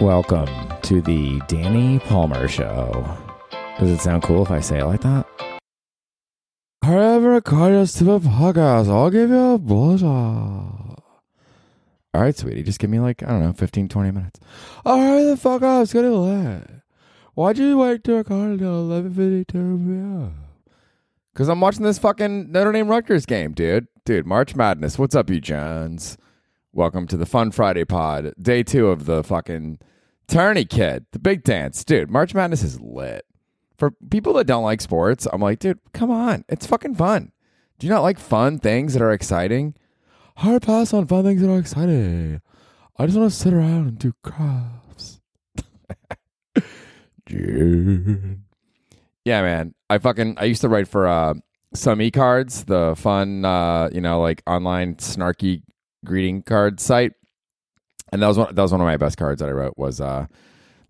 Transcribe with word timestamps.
Welcome 0.00 0.48
to 0.82 1.00
the 1.00 1.40
Danny 1.46 2.00
Palmer 2.00 2.48
Show. 2.48 3.06
Does 3.78 3.90
it 3.90 4.00
sound 4.00 4.22
cool 4.24 4.42
if 4.42 4.50
I 4.50 4.58
say 4.60 4.80
it 4.80 4.84
like 4.84 5.02
that? 5.02 5.26
However, 6.82 7.36
us 7.36 7.92
to 7.94 8.04
the 8.04 8.18
podcast. 8.18 8.88
I'll 8.90 9.10
give 9.10 9.30
you 9.30 9.52
a 9.52 9.58
blowjob. 9.58 10.98
All 12.14 12.20
right, 12.20 12.36
sweetie. 12.36 12.64
Just 12.64 12.80
give 12.80 12.90
me 12.90 12.98
like, 12.98 13.22
I 13.22 13.26
don't 13.26 13.42
know, 13.42 13.52
15, 13.52 13.88
20 13.88 14.10
minutes. 14.10 14.40
All 14.84 14.98
right, 14.98 15.24
the 15.24 15.36
fuck 15.36 15.62
up. 15.62 15.82
It's 15.82 15.92
getting 15.92 16.10
late. 16.12 16.64
Why'd 17.34 17.58
you 17.58 17.78
wait 17.78 18.02
to 18.04 18.24
call 18.24 18.42
until 18.42 18.88
11.52 18.88 19.46
p.m.? 19.52 20.34
Because 21.32 21.48
I'm 21.48 21.60
watching 21.60 21.84
this 21.84 21.98
fucking 21.98 22.50
Notre 22.50 22.72
Dame 22.72 22.88
Rutgers 22.88 23.24
game, 23.24 23.52
dude. 23.52 23.86
Dude, 24.04 24.26
March 24.26 24.56
Madness. 24.56 24.98
What's 24.98 25.14
up, 25.14 25.30
you 25.30 25.40
Jones? 25.40 26.18
Welcome 26.74 27.06
to 27.08 27.18
the 27.18 27.26
Fun 27.26 27.50
Friday 27.50 27.84
pod. 27.84 28.32
Day 28.40 28.62
two 28.62 28.88
of 28.88 29.04
the 29.04 29.22
fucking 29.22 29.78
Tourney 30.26 30.64
Kid, 30.64 31.04
the 31.12 31.18
big 31.18 31.44
dance. 31.44 31.84
Dude, 31.84 32.10
March 32.10 32.34
Madness 32.34 32.62
is 32.62 32.80
lit. 32.80 33.26
For 33.76 33.90
people 34.08 34.32
that 34.34 34.46
don't 34.46 34.64
like 34.64 34.80
sports, 34.80 35.26
I'm 35.30 35.42
like, 35.42 35.58
dude, 35.58 35.80
come 35.92 36.10
on. 36.10 36.46
It's 36.48 36.64
fucking 36.66 36.94
fun. 36.94 37.32
Do 37.78 37.86
you 37.86 37.92
not 37.92 38.00
like 38.00 38.18
fun 38.18 38.58
things 38.58 38.94
that 38.94 39.02
are 39.02 39.12
exciting? 39.12 39.74
Hard 40.38 40.62
pass 40.62 40.94
on 40.94 41.06
fun 41.06 41.24
things 41.24 41.42
that 41.42 41.50
are 41.52 41.58
exciting. 41.58 42.40
I 42.96 43.04
just 43.04 43.18
want 43.18 43.30
to 43.30 43.36
sit 43.36 43.52
around 43.52 43.88
and 43.88 43.98
do 43.98 44.14
crafts. 44.22 45.20
Yeah, 49.24 49.42
man. 49.42 49.74
I 49.90 49.98
fucking 49.98 50.36
I 50.38 50.44
used 50.44 50.62
to 50.62 50.68
write 50.68 50.88
for 50.88 51.06
uh 51.06 51.34
some 51.74 52.00
e 52.00 52.10
cards, 52.10 52.64
the 52.64 52.94
fun 52.96 53.44
uh, 53.44 53.88
you 53.92 54.00
know, 54.00 54.20
like 54.20 54.42
online 54.46 54.96
snarky 54.96 55.62
greeting 56.04 56.42
card 56.42 56.80
site. 56.80 57.12
And 58.12 58.22
that 58.22 58.28
was 58.28 58.38
one 58.38 58.54
that 58.54 58.62
was 58.62 58.72
one 58.72 58.80
of 58.80 58.86
my 58.86 58.96
best 58.96 59.16
cards 59.16 59.40
that 59.40 59.48
I 59.48 59.52
wrote 59.52 59.78
was 59.78 60.00
uh 60.00 60.26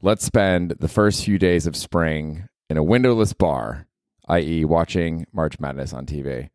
let's 0.01 0.25
spend 0.25 0.77
the 0.81 0.89
first 0.89 1.25
few 1.25 1.39
days 1.39 1.67
of 1.67 1.77
spring 1.77 2.49
in 2.69 2.77
a 2.77 2.83
windowless 2.83 3.33
bar, 3.33 3.87
i.e. 4.29 4.65
watching 4.65 5.27
March 5.33 5.61
Madness 5.61 5.93
on 5.93 6.07
TV. 6.07 6.49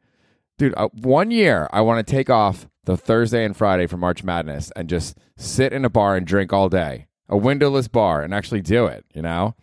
Dude, 0.57 0.73
uh, 0.75 0.89
one 0.93 1.31
year 1.31 1.69
I 1.71 1.81
want 1.81 2.05
to 2.05 2.11
take 2.11 2.29
off 2.29 2.67
the 2.85 2.97
Thursday 2.97 3.45
and 3.45 3.55
Friday 3.55 3.85
for 3.85 3.97
March 3.97 4.23
Madness 4.23 4.71
and 4.75 4.89
just 4.89 5.17
sit 5.37 5.71
in 5.71 5.85
a 5.85 5.89
bar 5.89 6.15
and 6.15 6.25
drink 6.25 6.51
all 6.51 6.69
day. 6.69 7.07
A 7.29 7.37
windowless 7.37 7.87
bar 7.87 8.21
and 8.21 8.33
actually 8.33 8.61
do 8.61 8.85
it, 8.85 9.05
you 9.13 9.21
know? 9.21 9.55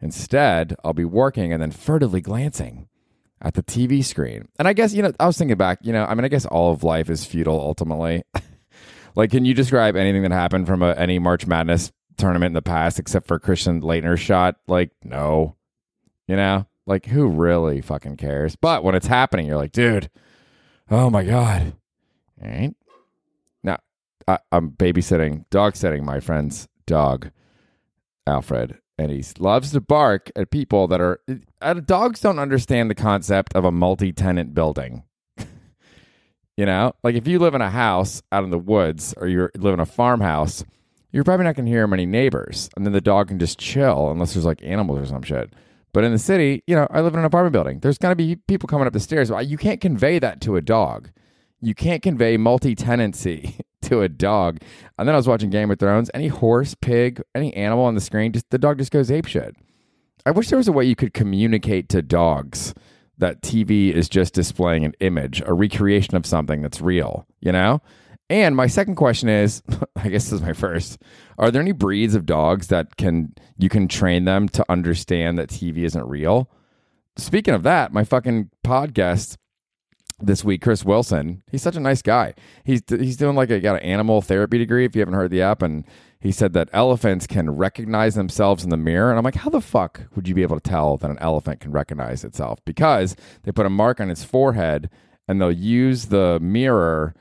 Instead, 0.00 0.76
I'll 0.84 0.92
be 0.92 1.04
working 1.04 1.52
and 1.52 1.60
then 1.60 1.72
furtively 1.72 2.20
glancing 2.20 2.88
at 3.40 3.54
the 3.54 3.62
TV 3.62 4.04
screen. 4.04 4.48
And 4.58 4.66
I 4.66 4.72
guess, 4.72 4.92
you 4.94 5.02
know, 5.02 5.12
I 5.20 5.26
was 5.26 5.38
thinking 5.38 5.56
back, 5.56 5.78
you 5.82 5.92
know, 5.92 6.04
I 6.04 6.14
mean, 6.14 6.24
I 6.24 6.28
guess 6.28 6.46
all 6.46 6.72
of 6.72 6.82
life 6.82 7.08
is 7.10 7.24
futile 7.24 7.60
ultimately. 7.60 8.24
like, 9.14 9.30
can 9.30 9.44
you 9.44 9.54
describe 9.54 9.96
anything 9.96 10.22
that 10.22 10.32
happened 10.32 10.66
from 10.66 10.82
a, 10.82 10.92
any 10.94 11.18
March 11.18 11.46
Madness 11.46 11.92
tournament 12.16 12.50
in 12.50 12.54
the 12.54 12.62
past 12.62 12.98
except 12.98 13.26
for 13.26 13.38
Christian 13.38 13.80
Laettner's 13.80 14.20
shot? 14.20 14.56
Like, 14.66 14.90
no. 15.04 15.56
You 16.26 16.36
know, 16.36 16.66
like 16.86 17.06
who 17.06 17.26
really 17.26 17.80
fucking 17.80 18.16
cares? 18.16 18.56
But 18.56 18.84
when 18.84 18.94
it's 18.94 19.06
happening, 19.06 19.46
you're 19.46 19.56
like, 19.56 19.72
dude, 19.72 20.10
oh 20.90 21.08
my 21.08 21.24
God. 21.24 21.74
Right. 22.40 22.74
Now, 23.62 23.78
I, 24.26 24.38
I'm 24.52 24.70
babysitting, 24.72 25.44
dog 25.50 25.74
sitting 25.74 26.04
my 26.04 26.20
friend's 26.20 26.68
dog, 26.86 27.30
Alfred 28.26 28.78
and 28.98 29.12
he 29.12 29.24
loves 29.38 29.70
to 29.72 29.80
bark 29.80 30.30
at 30.34 30.50
people 30.50 30.88
that 30.88 31.00
are 31.00 31.20
uh, 31.62 31.74
dogs 31.74 32.20
don't 32.20 32.38
understand 32.38 32.90
the 32.90 32.94
concept 32.94 33.54
of 33.54 33.64
a 33.64 33.72
multi-tenant 33.72 34.54
building. 34.54 35.04
You 36.56 36.66
know 36.66 36.92
like 37.04 37.14
if 37.14 37.28
you 37.28 37.38
live 37.38 37.54
in 37.54 37.60
a 37.60 37.70
house 37.70 38.20
out 38.32 38.42
in 38.42 38.50
the 38.50 38.58
woods 38.58 39.14
or 39.16 39.28
you 39.28 39.48
live 39.54 39.74
in 39.74 39.78
a 39.78 39.86
farmhouse 39.86 40.64
you're 41.12 41.22
probably 41.22 41.44
not 41.44 41.54
going 41.54 41.66
to 41.66 41.70
hear 41.70 41.86
many 41.86 42.04
neighbors. 42.04 42.68
And 42.74 42.84
then 42.84 42.92
the 42.92 43.00
dog 43.00 43.28
can 43.28 43.38
just 43.38 43.60
chill 43.60 44.10
unless 44.10 44.34
there's 44.34 44.44
like 44.44 44.60
animals 44.64 44.98
or 44.98 45.06
some 45.06 45.22
shit. 45.22 45.52
But 45.92 46.02
in 46.02 46.10
the 46.10 46.18
city 46.18 46.64
you 46.66 46.74
know 46.74 46.88
i 46.90 47.00
live 47.00 47.14
in 47.14 47.20
an 47.20 47.26
apartment 47.26 47.52
building. 47.52 47.78
There's 47.78 47.96
going 47.96 48.10
to 48.10 48.16
be 48.16 48.34
people 48.34 48.66
coming 48.66 48.88
up 48.88 48.92
the 48.92 48.98
stairs. 48.98 49.30
You 49.46 49.56
can't 49.56 49.80
convey 49.80 50.18
that 50.18 50.40
to 50.40 50.56
a 50.56 50.60
dog. 50.60 51.10
You 51.60 51.76
can't 51.76 52.02
convey 52.02 52.36
multi-tenancy 52.36 53.60
to 53.88 54.02
a 54.02 54.08
dog. 54.08 54.58
And 54.98 55.08
then 55.08 55.14
I 55.14 55.18
was 55.18 55.28
watching 55.28 55.50
Game 55.50 55.70
of 55.70 55.78
Thrones. 55.78 56.10
Any 56.14 56.28
horse, 56.28 56.74
pig, 56.74 57.22
any 57.34 57.54
animal 57.54 57.84
on 57.84 57.94
the 57.94 58.00
screen, 58.00 58.32
just 58.32 58.50
the 58.50 58.58
dog 58.58 58.78
just 58.78 58.90
goes 58.90 59.10
ape 59.10 59.26
shit. 59.26 59.56
I 60.26 60.30
wish 60.30 60.48
there 60.48 60.58
was 60.58 60.68
a 60.68 60.72
way 60.72 60.84
you 60.84 60.96
could 60.96 61.14
communicate 61.14 61.88
to 61.90 62.02
dogs 62.02 62.74
that 63.18 63.42
TV 63.42 63.92
is 63.92 64.08
just 64.08 64.34
displaying 64.34 64.84
an 64.84 64.94
image, 65.00 65.42
a 65.44 65.52
recreation 65.52 66.16
of 66.16 66.26
something 66.26 66.62
that's 66.62 66.80
real, 66.80 67.26
you 67.40 67.50
know? 67.50 67.80
And 68.30 68.54
my 68.54 68.66
second 68.66 68.96
question 68.96 69.28
is, 69.28 69.62
I 69.96 70.08
guess 70.08 70.24
this 70.24 70.34
is 70.34 70.42
my 70.42 70.52
first. 70.52 70.98
Are 71.38 71.50
there 71.50 71.62
any 71.62 71.72
breeds 71.72 72.14
of 72.14 72.26
dogs 72.26 72.68
that 72.68 72.96
can 72.96 73.34
you 73.56 73.68
can 73.68 73.88
train 73.88 74.24
them 74.24 74.48
to 74.50 74.64
understand 74.68 75.38
that 75.38 75.48
TV 75.48 75.78
isn't 75.78 76.06
real? 76.06 76.50
Speaking 77.16 77.54
of 77.54 77.62
that, 77.64 77.92
my 77.92 78.04
fucking 78.04 78.50
podcast 78.64 79.36
this 80.20 80.44
week, 80.44 80.62
Chris 80.62 80.84
Wilson. 80.84 81.42
He's 81.50 81.62
such 81.62 81.76
a 81.76 81.80
nice 81.80 82.02
guy. 82.02 82.34
He's 82.64 82.82
he's 82.88 83.16
doing 83.16 83.36
like 83.36 83.50
a 83.50 83.60
got 83.60 83.76
an 83.76 83.82
animal 83.82 84.20
therapy 84.20 84.58
degree. 84.58 84.84
If 84.84 84.94
you 84.94 85.00
haven't 85.00 85.14
heard 85.14 85.30
the 85.30 85.42
app, 85.42 85.62
and 85.62 85.84
he 86.20 86.32
said 86.32 86.52
that 86.54 86.68
elephants 86.72 87.26
can 87.26 87.50
recognize 87.50 88.14
themselves 88.14 88.64
in 88.64 88.70
the 88.70 88.76
mirror. 88.76 89.10
And 89.10 89.18
I'm 89.18 89.24
like, 89.24 89.36
how 89.36 89.50
the 89.50 89.60
fuck 89.60 90.02
would 90.14 90.26
you 90.26 90.34
be 90.34 90.42
able 90.42 90.58
to 90.58 90.68
tell 90.68 90.96
that 90.96 91.10
an 91.10 91.18
elephant 91.20 91.60
can 91.60 91.72
recognize 91.72 92.24
itself? 92.24 92.58
Because 92.64 93.14
they 93.44 93.52
put 93.52 93.66
a 93.66 93.70
mark 93.70 94.00
on 94.00 94.10
its 94.10 94.24
forehead, 94.24 94.90
and 95.28 95.40
they'll 95.40 95.52
use 95.52 96.06
the 96.06 96.38
mirror 96.40 97.14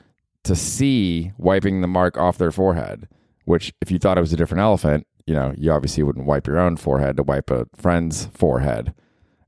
to 0.43 0.55
see 0.55 1.31
wiping 1.37 1.81
the 1.81 1.87
mark 1.87 2.17
off 2.17 2.37
their 2.37 2.51
forehead. 2.51 3.07
Which, 3.45 3.73
if 3.81 3.91
you 3.91 3.99
thought 3.99 4.17
it 4.17 4.21
was 4.21 4.33
a 4.33 4.37
different 4.37 4.61
elephant, 4.61 5.07
you 5.25 5.33
know, 5.33 5.53
you 5.57 5.71
obviously 5.71 6.03
wouldn't 6.03 6.25
wipe 6.25 6.47
your 6.47 6.57
own 6.57 6.77
forehead 6.77 7.17
to 7.17 7.23
wipe 7.23 7.51
a 7.51 7.67
friend's 7.75 8.25
forehead. 8.27 8.93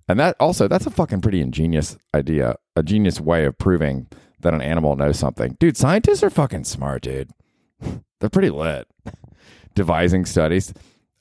And 0.09 0.19
that 0.19 0.35
also, 0.39 0.67
that's 0.67 0.87
a 0.87 0.91
fucking 0.91 1.21
pretty 1.21 1.39
ingenious 1.39 1.95
idea, 2.15 2.55
a 2.75 2.81
genius 2.81 3.21
way 3.21 3.45
of 3.45 3.59
proving 3.59 4.07
that 4.39 4.55
an 4.55 4.61
animal 4.61 4.95
knows 4.95 5.19
something. 5.19 5.55
Dude, 5.59 5.77
scientists 5.77 6.23
are 6.23 6.31
fucking 6.31 6.63
smart, 6.63 7.03
dude. 7.03 7.29
They're 8.19 8.29
pretty 8.29 8.49
lit. 8.49 8.87
Devising 9.75 10.25
studies. 10.25 10.73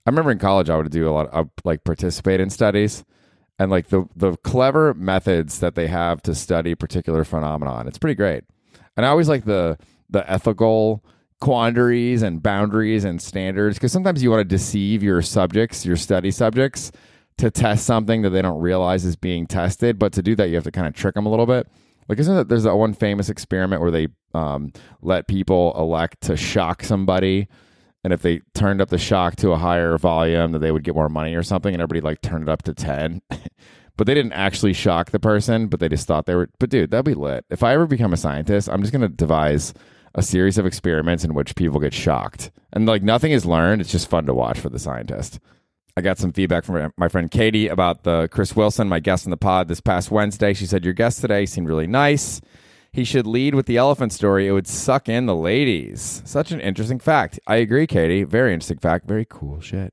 I 0.07 0.11
remember 0.11 0.31
in 0.31 0.39
college, 0.39 0.71
I 0.71 0.77
would 0.77 0.91
do 0.91 1.07
a 1.07 1.13
lot 1.13 1.29
of 1.29 1.51
like 1.65 1.85
participate 1.85 2.41
in 2.41 2.49
studies 2.49 3.05
and 3.59 3.71
like 3.71 3.89
the, 3.89 4.09
the 4.17 4.37
clever 4.39 4.95
methods 4.95 5.59
that 5.61 5.75
they 5.75 5.87
have 5.89 6.23
to 6.23 6.35
study 6.35 6.75
particular 6.75 7.25
phenomenon. 7.25 7.87
It's 7.89 7.99
pretty 7.99 8.15
great. 8.15 8.45
And 8.97 9.05
I 9.05 9.11
always 9.11 9.29
like 9.29 9.45
the, 9.45 9.77
the 10.09 10.29
ethical 10.31 11.05
quandaries 11.43 12.23
and 12.23 12.43
boundaries 12.43 13.05
and 13.05 13.21
standards 13.21 13.77
because 13.77 13.93
sometimes 13.93 14.23
you 14.23 14.31
want 14.31 14.41
to 14.41 14.45
deceive 14.45 15.03
your 15.03 15.21
subjects, 15.21 15.85
your 15.85 15.97
study 15.97 16.31
subjects 16.31 16.91
to 17.39 17.51
test 17.51 17.87
something 17.87 18.23
that 18.23 18.31
they 18.31 18.43
don't 18.43 18.61
realize 18.61 19.05
is 19.05 19.17
being 19.17 19.47
tested. 19.47 19.99
But 19.99 20.13
to 20.15 20.23
do 20.23 20.37
that, 20.37 20.49
you 20.49 20.57
have 20.57 20.65
to 20.65 20.71
kind 20.71 20.87
of 20.87 20.95
trick 20.95 21.15
them 21.15 21.27
a 21.27 21.31
little 21.31 21.47
bit. 21.47 21.67
Like, 22.09 22.19
isn't 22.19 22.37
it, 22.37 22.49
there's 22.49 22.63
that 22.65 22.77
one 22.77 22.95
famous 22.95 23.29
experiment 23.29 23.83
where 23.83 23.91
they 23.91 24.09
um, 24.35 24.73
let 25.03 25.29
people 25.29 25.75
elect 25.77 26.23
to 26.23 26.37
shock 26.37 26.83
somebody, 26.83 27.49
and 28.03 28.13
if 28.13 28.23
they 28.23 28.41
turned 28.55 28.81
up 28.81 28.89
the 28.89 28.99
shock 28.99 29.37
to 29.37 29.53
a 29.53 29.59
higher 29.59 29.99
volume, 29.99 30.53
that 30.53 30.61
they 30.61 30.73
would 30.73 30.85
get 30.85 30.95
more 30.95 31.09
money 31.09 31.35
or 31.35 31.43
something, 31.43 31.75
and 31.75 31.83
everybody 31.83 32.01
like 32.01 32.23
turned 32.23 32.45
it 32.45 32.49
up 32.49 32.63
to 32.63 32.75
ten. 32.75 33.21
but 33.97 34.07
they 34.07 34.15
didn't 34.15 34.33
actually 34.33 34.73
shock 34.73 35.11
the 35.11 35.19
person, 35.19 35.67
but 35.67 35.81
they 35.81 35.89
just 35.89 36.07
thought 36.07 36.25
they 36.25 36.35
were. 36.35 36.49
But 36.59 36.71
dude, 36.71 36.91
that'd 36.91 37.05
be 37.05 37.15
lit. 37.15 37.45
If 37.51 37.63
I 37.63 37.75
ever 37.75 37.87
become 37.87 38.15
a 38.15 38.19
scientist, 38.19 38.69
I'm 38.71 38.81
just 38.81 38.93
gonna 38.93 39.09
devise 39.09 39.75
a 40.15 40.23
series 40.23 40.57
of 40.57 40.65
experiments 40.65 41.25
in 41.25 41.35
which 41.35 41.57
people 41.57 41.79
get 41.79 41.93
shocked, 41.93 42.51
and 42.73 42.87
like 42.87 43.03
nothing 43.03 43.33
is 43.33 43.45
learned. 43.45 43.83
It's 43.83 43.93
just 43.93 44.09
fun 44.09 44.25
to 44.27 44.35
watch 44.35 44.59
for 44.59 44.71
the 44.71 44.79
scientist. 44.79 45.41
I 45.99 46.01
got 46.01 46.17
some 46.17 46.33
feedback 46.33 46.63
from 46.63 46.93
my 46.97 47.09
friend 47.09 47.29
Katie 47.29 47.67
about 47.67 48.05
the 48.05 48.29
Chris 48.31 48.55
Wilson, 48.55 48.89
my 48.89 49.01
guest 49.01 49.27
in 49.27 49.31
the 49.31 49.37
pod 49.37 49.67
this 49.67 49.81
past 49.81 50.13
Wednesday. 50.13 50.55
She 50.55 50.65
said, 50.65 50.85
Your 50.85 50.95
guest 50.95 51.21
today 51.21 51.45
seemed 51.45 51.67
really 51.67 51.89
nice. 51.89 52.41
He 52.93 53.03
should 53.03 53.27
lead 53.27 53.57
with 53.57 53.67
the 53.67 53.79
elephant 53.79 54.13
story. 54.13 54.47
It 54.47 54.53
would 54.53 54.69
suck 54.69 55.09
in 55.09 55.27
the 55.27 55.35
ladies. 55.35 56.23
Such 56.25 56.53
an 56.53 56.61
interesting 56.61 57.01
fact. 57.01 57.41
I 57.49 57.57
agree, 57.57 57.89
Katie. 57.89 58.23
Very 58.23 58.53
interesting 58.53 58.79
fact. 58.79 59.09
Very 59.09 59.27
cool 59.29 59.61
shit. 59.61 59.93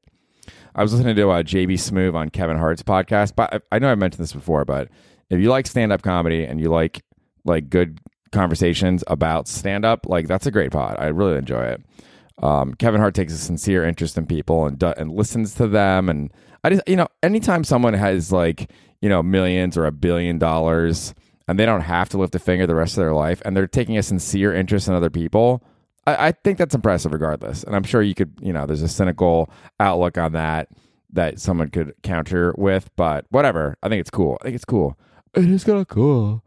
I 0.76 0.84
was 0.84 0.94
listening 0.94 1.16
to 1.16 1.32
uh, 1.32 1.42
JB 1.42 1.74
Smoove 1.74 2.14
on 2.14 2.30
Kevin 2.30 2.58
Hart's 2.58 2.84
podcast. 2.84 3.36
But 3.36 3.64
I 3.72 3.80
know 3.80 3.92
I've 3.92 3.98
mentioned 3.98 4.22
this 4.22 4.34
before, 4.34 4.64
but 4.64 4.90
if 5.32 5.40
you 5.40 5.50
like 5.50 5.66
stand 5.66 5.92
up 5.92 6.04
comedy 6.04 6.44
and 6.44 6.62
you 6.62 6.70
like 6.70 7.02
like 7.46 7.68
good 7.72 8.00
conversations 8.32 9.04
about 9.08 9.48
stand 9.48 9.86
up, 9.86 10.06
like 10.06 10.28
that's 10.28 10.46
a 10.46 10.52
great 10.52 10.70
pod. 10.70 10.98
I 11.00 11.08
really 11.08 11.36
enjoy 11.40 11.64
it. 11.64 11.82
Um, 12.42 12.74
Kevin 12.74 13.00
Hart 13.00 13.16
takes 13.16 13.34
a 13.34 13.38
sincere 13.38 13.86
interest 13.86 14.18
in 14.18 14.26
people 14.26 14.66
and 14.66 14.82
and 14.84 15.12
listens 15.12 15.56
to 15.56 15.68
them. 15.68 16.10
And 16.10 16.32
I 16.64 16.70
just, 16.70 16.88
you 16.88 16.96
know, 16.96 17.08
anytime 17.24 17.64
someone 17.64 17.94
has 17.94 18.32
like, 18.32 18.72
you 19.02 19.10
know, 19.10 19.24
millions 19.24 19.78
or 19.78 19.86
a 19.86 19.92
billion 19.92 20.38
dollars 20.38 21.14
and 21.48 21.60
they 21.60 21.66
don't 21.66 21.82
have 21.82 22.10
to 22.10 22.18
lift 22.18 22.36
a 22.36 22.40
finger 22.40 22.68
the 22.68 22.76
rest 22.76 22.94
of 22.94 23.02
their 23.02 23.14
life 23.14 23.42
and 23.46 23.56
they're 23.56 23.68
taking 23.68 23.98
a 23.98 24.04
sincere 24.04 24.54
interest 24.54 24.88
in 24.88 24.94
other 24.94 25.10
people, 25.10 25.64
I, 26.08 26.28
I 26.28 26.32
think 26.32 26.58
that's 26.58 26.76
impressive 26.76 27.14
regardless. 27.14 27.64
And 27.64 27.76
I'm 27.76 27.84
sure 27.84 28.02
you 28.02 28.16
could, 28.16 28.34
you 28.42 28.52
know, 28.52 28.66
there's 28.66 28.82
a 28.82 28.88
cynical 28.88 29.50
outlook 29.80 30.18
on 30.18 30.34
that 30.34 30.70
that 31.14 31.40
someone 31.40 31.70
could 31.70 31.94
counter 32.04 32.54
with, 32.58 32.90
but 32.96 33.26
whatever. 33.30 33.78
I 33.82 33.90
think 33.90 34.02
it's 34.02 34.10
cool. 34.10 34.38
I 34.42 34.46
think 34.46 34.56
it's 34.56 34.66
cool. 34.66 34.98
It 35.34 35.50
is 35.50 35.64
kind 35.64 35.80
of 35.80 35.88
cool. 35.88 36.44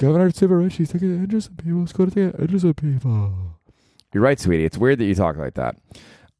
Hart's 0.00 0.38
super 0.38 0.58
rich. 0.58 0.76
He's 0.76 0.90
taking 0.90 1.14
interest 1.14 1.48
in 1.48 1.56
people. 1.56 1.80
He's 1.80 1.92
going 1.92 2.10
to 2.10 2.32
take 2.32 2.40
interest 2.40 2.64
in 2.64 2.74
people. 2.74 3.55
You're 4.16 4.22
right, 4.22 4.40
sweetie. 4.40 4.64
It's 4.64 4.78
weird 4.78 4.98
that 5.00 5.04
you 5.04 5.14
talk 5.14 5.36
like 5.36 5.56
that. 5.56 5.76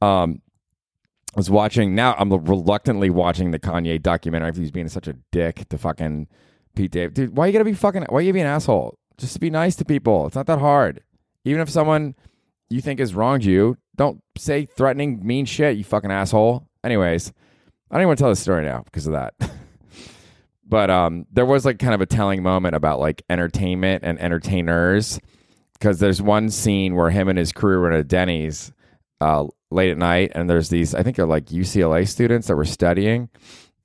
Um, 0.00 0.40
I 1.34 1.36
was 1.36 1.50
watching 1.50 1.94
now. 1.94 2.14
I'm 2.18 2.32
reluctantly 2.32 3.10
watching 3.10 3.50
the 3.50 3.58
Kanye 3.58 4.00
documentary. 4.00 4.50
He's 4.54 4.70
being 4.70 4.88
such 4.88 5.06
a 5.06 5.12
dick 5.30 5.68
to 5.68 5.76
fucking 5.76 6.26
Pete 6.74 6.90
Dave. 6.90 7.12
Dude, 7.12 7.36
why 7.36 7.46
you 7.46 7.52
gotta 7.52 7.66
be 7.66 7.74
fucking? 7.74 8.06
Why 8.08 8.20
you 8.20 8.28
gotta 8.28 8.32
be 8.32 8.40
an 8.40 8.46
asshole? 8.46 8.98
Just 9.18 9.38
be 9.40 9.50
nice 9.50 9.76
to 9.76 9.84
people. 9.84 10.26
It's 10.26 10.36
not 10.36 10.46
that 10.46 10.58
hard. 10.58 11.02
Even 11.44 11.60
if 11.60 11.68
someone 11.68 12.14
you 12.70 12.80
think 12.80 12.98
has 12.98 13.14
wronged 13.14 13.44
you, 13.44 13.76
don't 13.94 14.22
say 14.38 14.64
threatening, 14.64 15.20
mean 15.22 15.44
shit. 15.44 15.76
You 15.76 15.84
fucking 15.84 16.10
asshole. 16.10 16.66
Anyways, 16.82 17.30
I 17.90 17.96
don't 17.96 18.00
even 18.00 18.08
want 18.08 18.18
to 18.20 18.22
tell 18.22 18.30
this 18.30 18.40
story 18.40 18.64
now 18.64 18.84
because 18.86 19.06
of 19.06 19.12
that. 19.12 19.34
but 20.66 20.88
um, 20.88 21.26
there 21.30 21.44
was 21.44 21.66
like 21.66 21.78
kind 21.78 21.92
of 21.92 22.00
a 22.00 22.06
telling 22.06 22.42
moment 22.42 22.74
about 22.74 23.00
like 23.00 23.20
entertainment 23.28 24.02
and 24.02 24.18
entertainers 24.18 25.20
because 25.78 25.98
there's 25.98 26.22
one 26.22 26.50
scene 26.50 26.94
where 26.94 27.10
him 27.10 27.28
and 27.28 27.38
his 27.38 27.52
crew 27.52 27.80
were 27.80 27.92
at 27.92 28.00
a 28.00 28.04
Denny's 28.04 28.72
uh, 29.20 29.46
late 29.70 29.90
at 29.90 29.98
night, 29.98 30.32
and 30.34 30.48
there's 30.48 30.68
these 30.68 30.94
I 30.94 31.02
think 31.02 31.16
they're 31.16 31.26
like 31.26 31.46
UCLA 31.46 32.06
students 32.08 32.48
that 32.48 32.56
were 32.56 32.64
studying, 32.64 33.28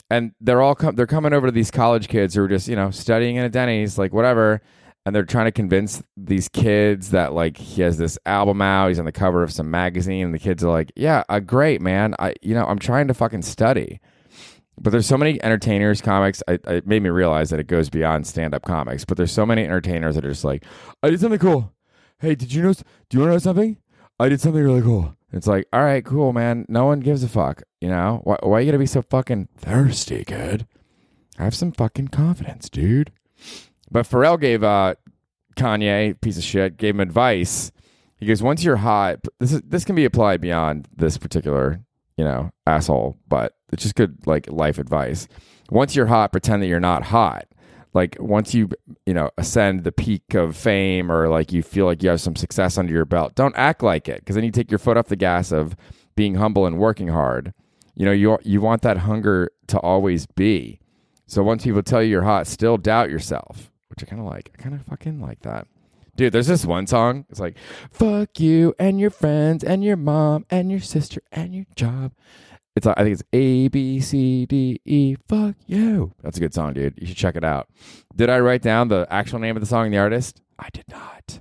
and 0.10 0.32
they're 0.42 0.62
all 0.62 0.76
com- 0.76 0.96
they're 0.96 1.08
coming 1.08 1.34
over 1.34 1.48
to 1.48 1.52
these 1.52 1.72
college 1.72 2.08
kids 2.08 2.36
who 2.36 2.44
are 2.44 2.48
just 2.48 2.68
you 2.68 2.76
know 2.76 2.92
studying 2.92 3.36
in 3.36 3.46
a 3.46 3.50
Denny's 3.50 3.98
like 3.98 4.14
whatever, 4.14 4.62
and 5.06 5.16
they're 5.16 5.24
trying 5.24 5.46
to 5.46 5.52
convince 5.52 6.04
these 6.18 6.50
kids 6.50 7.12
that 7.12 7.34
like 7.34 7.58
he 7.58 7.82
has 7.82 7.98
this 7.98 8.18
album 8.26 8.62
out, 8.62 8.90
he's 8.90 9.00
on 9.00 9.06
the 9.06 9.12
cover 9.12 9.44
of 9.44 9.52
some 9.52 9.72
magazine, 9.72 10.26
and 10.26 10.34
the 10.34 10.40
kids 10.40 10.64
are 10.64 10.72
like, 10.72 10.92
yeah, 10.96 11.24
uh, 11.30 11.40
great 11.40 11.82
man, 11.82 12.16
I 12.20 12.36
you 12.42 12.54
know 12.54 12.66
I'm 12.66 12.80
trying 12.80 13.08
to 13.08 13.14
fucking 13.14 13.44
study. 13.44 14.00
But 14.80 14.90
there's 14.92 15.06
so 15.06 15.18
many 15.18 15.42
entertainers, 15.44 16.02
comics. 16.02 16.42
I, 16.48 16.58
it 16.66 16.88
made 16.88 17.04
me 17.04 17.10
realize 17.10 17.52
that 17.52 17.60
it 17.60 17.68
goes 17.68 17.90
beyond 17.90 18.26
stand-up 18.26 18.64
comics. 18.64 19.06
But 19.06 19.18
there's 19.18 19.32
so 19.32 19.46
many 19.46 19.64
entertainers 19.64 20.16
that 20.16 20.26
are 20.26 20.30
just 20.30 20.46
like, 20.46 20.66
I 21.04 21.12
did 21.12 21.20
something 21.20 21.40
cool. 21.40 21.72
Hey, 22.22 22.36
did 22.36 22.54
you 22.54 22.62
know? 22.62 22.74
Do 23.10 23.18
you 23.18 23.26
know 23.26 23.38
something? 23.40 23.78
I 24.20 24.30
did 24.30 24.40
something 24.40 24.64
really 24.64 24.84
cool. 24.84 25.16
It's 25.34 25.48
like, 25.48 25.66
all 25.74 25.84
right, 25.84 26.06
cool, 26.06 26.34
man. 26.34 26.68
No 26.70 26.86
one 26.86 27.00
gives 27.00 27.24
a 27.24 27.28
fuck. 27.28 27.64
You 27.80 27.90
know 27.90 28.22
why? 28.24 28.38
Why 28.44 28.60
you 28.60 28.68
gotta 28.68 28.78
be 28.78 28.86
so 28.86 29.02
fucking 29.02 29.48
thirsty, 29.58 30.24
kid? 30.24 30.68
Have 31.40 31.56
some 31.56 31.72
fucking 31.72 32.10
confidence, 32.10 32.70
dude. 32.70 33.12
But 33.90 34.08
Pharrell 34.08 34.40
gave 34.40 34.64
uh, 34.64 34.94
Kanye 35.56 36.22
piece 36.22 36.38
of 36.38 36.44
shit 36.44 36.78
gave 36.78 36.94
him 36.94 37.00
advice. 37.00 37.72
He 38.18 38.28
goes, 38.28 38.44
once 38.44 38.64
you're 38.64 38.76
hot, 38.76 39.26
this 39.40 39.52
is 39.52 39.62
this 39.62 39.84
can 39.84 39.96
be 39.96 40.06
applied 40.06 40.42
beyond 40.42 40.88
this 40.96 41.18
particular 41.18 41.82
you 42.18 42.24
know 42.24 42.52
asshole, 42.68 43.18
but 43.28 43.54
it's 43.74 43.82
just 43.82 43.96
good 43.96 44.28
like 44.28 44.48
life 44.52 44.78
advice. 44.78 45.28
Once 45.72 45.96
you're 45.96 46.06
hot, 46.06 46.32
pretend 46.32 46.62
that 46.62 46.68
you're 46.68 46.80
not 46.80 47.02
hot 47.02 47.48
like 47.94 48.18
once 48.20 48.54
you 48.54 48.70
you 49.06 49.14
know 49.14 49.30
ascend 49.38 49.84
the 49.84 49.92
peak 49.92 50.34
of 50.34 50.56
fame 50.56 51.12
or 51.12 51.28
like 51.28 51.52
you 51.52 51.62
feel 51.62 51.86
like 51.86 52.02
you 52.04 52.10
have 52.10 52.22
some 52.22 52.36
success 52.36 52.78
under 52.78 52.94
your 52.94 53.06
belt 53.06 53.36
don't 53.36 53.56
act 53.56 53.84
like 53.84 54.08
it. 54.08 54.20
Because 54.20 54.36
then 54.36 54.44
you 54.44 54.52
take 54.52 54.72
your 54.72 54.80
foot 54.80 54.98
off 54.98 55.08
the 55.08 55.16
gas 55.16 55.52
of 55.52 55.76
being 56.16 56.36
humble 56.36 56.66
and 56.66 56.78
working 56.78 57.10
hard. 57.10 57.54
You 57.96 58.06
know 58.06 58.12
you 58.12 58.38
you 58.44 58.62
want 58.62 58.82
that 58.84 58.98
hunger 58.98 59.52
to 59.68 59.80
always 59.80 60.26
be. 60.26 60.80
So 61.28 61.44
once 61.44 61.64
people 61.64 61.84
tell 61.84 62.02
you 62.02 62.10
you're 62.10 62.24
hot 62.24 62.48
still 62.48 62.78
doubt 62.78 63.10
yourself 63.10 63.72
which 63.88 64.04
i 64.04 64.06
kind 64.06 64.22
of 64.22 64.26
like. 64.26 64.52
I 64.58 64.62
kind 64.62 64.74
of 64.74 64.84
fucking 64.84 65.20
like 65.20 65.42
that. 65.42 65.68
Dude 66.16 66.34
there's 66.34 66.48
this 66.48 66.66
one 66.66 66.88
song. 66.88 67.26
It's 67.30 67.40
like 67.40 67.58
fuck 67.92 68.40
you 68.40 68.74
and 68.80 69.00
your 69.00 69.10
friends 69.10 69.64
and 69.64 69.84
your 69.84 69.98
mom 69.98 70.46
and 70.50 70.72
your 70.72 70.80
sister 70.80 71.22
and 71.32 71.54
your 71.54 71.66
job 71.76 72.14
it's 72.86 73.00
I 73.00 73.04
think 73.04 73.14
it's 73.14 73.24
A 73.34 73.68
B 73.68 74.00
C 74.00 74.46
D 74.46 74.80
E. 74.86 75.16
Fuck 75.28 75.56
you. 75.68 76.14
That's 76.24 76.38
a 76.38 76.40
good 76.40 76.54
song, 76.54 76.74
dude. 76.74 76.96
You 76.98 77.08
should 77.08 77.18
check 77.18 77.36
it 77.36 77.44
out. 77.44 77.68
Did 78.16 78.30
I 78.30 78.40
write 78.40 78.62
down 78.62 78.88
the 78.88 79.08
actual 79.10 79.40
name 79.40 79.56
of 79.56 79.62
the 79.62 79.68
song 79.68 79.86
and 79.86 79.94
the 79.94 80.00
artist? 80.00 80.42
I 80.58 80.70
did 80.72 80.86
not. 80.90 81.40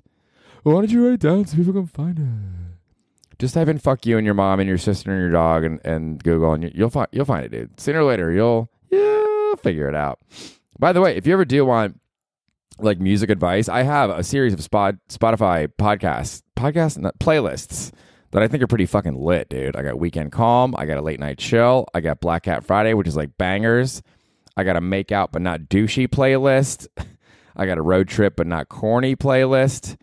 Why 0.63 0.73
don't 0.73 0.91
you 0.91 1.05
write 1.05 1.15
it 1.15 1.21
down 1.21 1.47
so 1.47 1.57
people 1.57 1.73
can 1.73 1.87
find 1.87 2.19
it? 2.19 3.39
Just 3.39 3.55
type 3.55 3.69
in 3.69 3.79
"fuck 3.79 4.05
you" 4.05 4.19
and 4.19 4.25
your 4.25 4.35
mom 4.35 4.61
and 4.61 4.69
your 4.69 4.79
sister 4.79 5.11
and 5.11 5.21
your 5.21 5.31
dog 5.31 5.65
and, 5.65 5.81
and 5.85 6.23
Google 6.23 6.53
and 6.53 6.65
you, 6.65 6.71
will 6.77 6.91
find 6.91 7.09
you'll 7.13 7.25
find 7.25 7.47
it, 7.47 7.51
dude. 7.51 7.81
Sooner 7.81 8.01
or 8.01 8.05
later, 8.05 8.31
you'll 8.31 8.71
you'll 8.91 9.57
figure 9.57 9.89
it 9.89 9.95
out. 9.95 10.21
By 10.79 10.93
the 10.93 11.01
way, 11.01 11.17
if 11.17 11.27
you 11.27 11.33
ever 11.33 11.45
do 11.45 11.65
want 11.65 11.99
like 12.79 12.99
music 13.01 13.31
advice, 13.31 13.69
I 13.69 13.83
have 13.83 14.11
a 14.11 14.23
series 14.23 14.53
of 14.53 14.63
spot 14.63 14.97
Spotify 15.09 15.69
podcasts, 15.69 16.43
podcast 16.57 17.01
playlists 17.19 17.93
that 18.33 18.43
I 18.43 18.49
think 18.49 18.63
are 18.63 18.69
pretty 18.69 18.87
fucking 18.87 19.17
lit, 19.17 19.49
dude. 19.49 19.77
I 19.77 19.83
got 19.83 19.99
Weekend 19.99 20.33
Calm, 20.33 20.75
I 20.79 20.87
got 20.87 20.99
a 20.99 21.03
Late 21.03 21.21
Night 21.21 21.39
Chill, 21.39 21.87
I 21.95 22.01
got 22.01 22.21
Black 22.21 22.45
Cat 22.45 22.65
Friday, 22.65 22.95
which 22.95 23.09
is 23.09 23.17
like 23.17 23.37
bangers. 23.39 24.03
I 24.57 24.65
got 24.65 24.77
a 24.77 24.81
Make 24.81 25.13
Out 25.13 25.33
but 25.33 25.43
Not 25.43 25.63
Douchey 25.63 26.09
playlist. 26.09 26.87
I 27.57 27.67
got 27.67 27.79
a 27.79 27.83
Road 27.83 28.09
Trip 28.09 28.37
but 28.37 28.47
Not 28.47 28.69
Corny 28.69 29.17
playlist. 29.17 29.97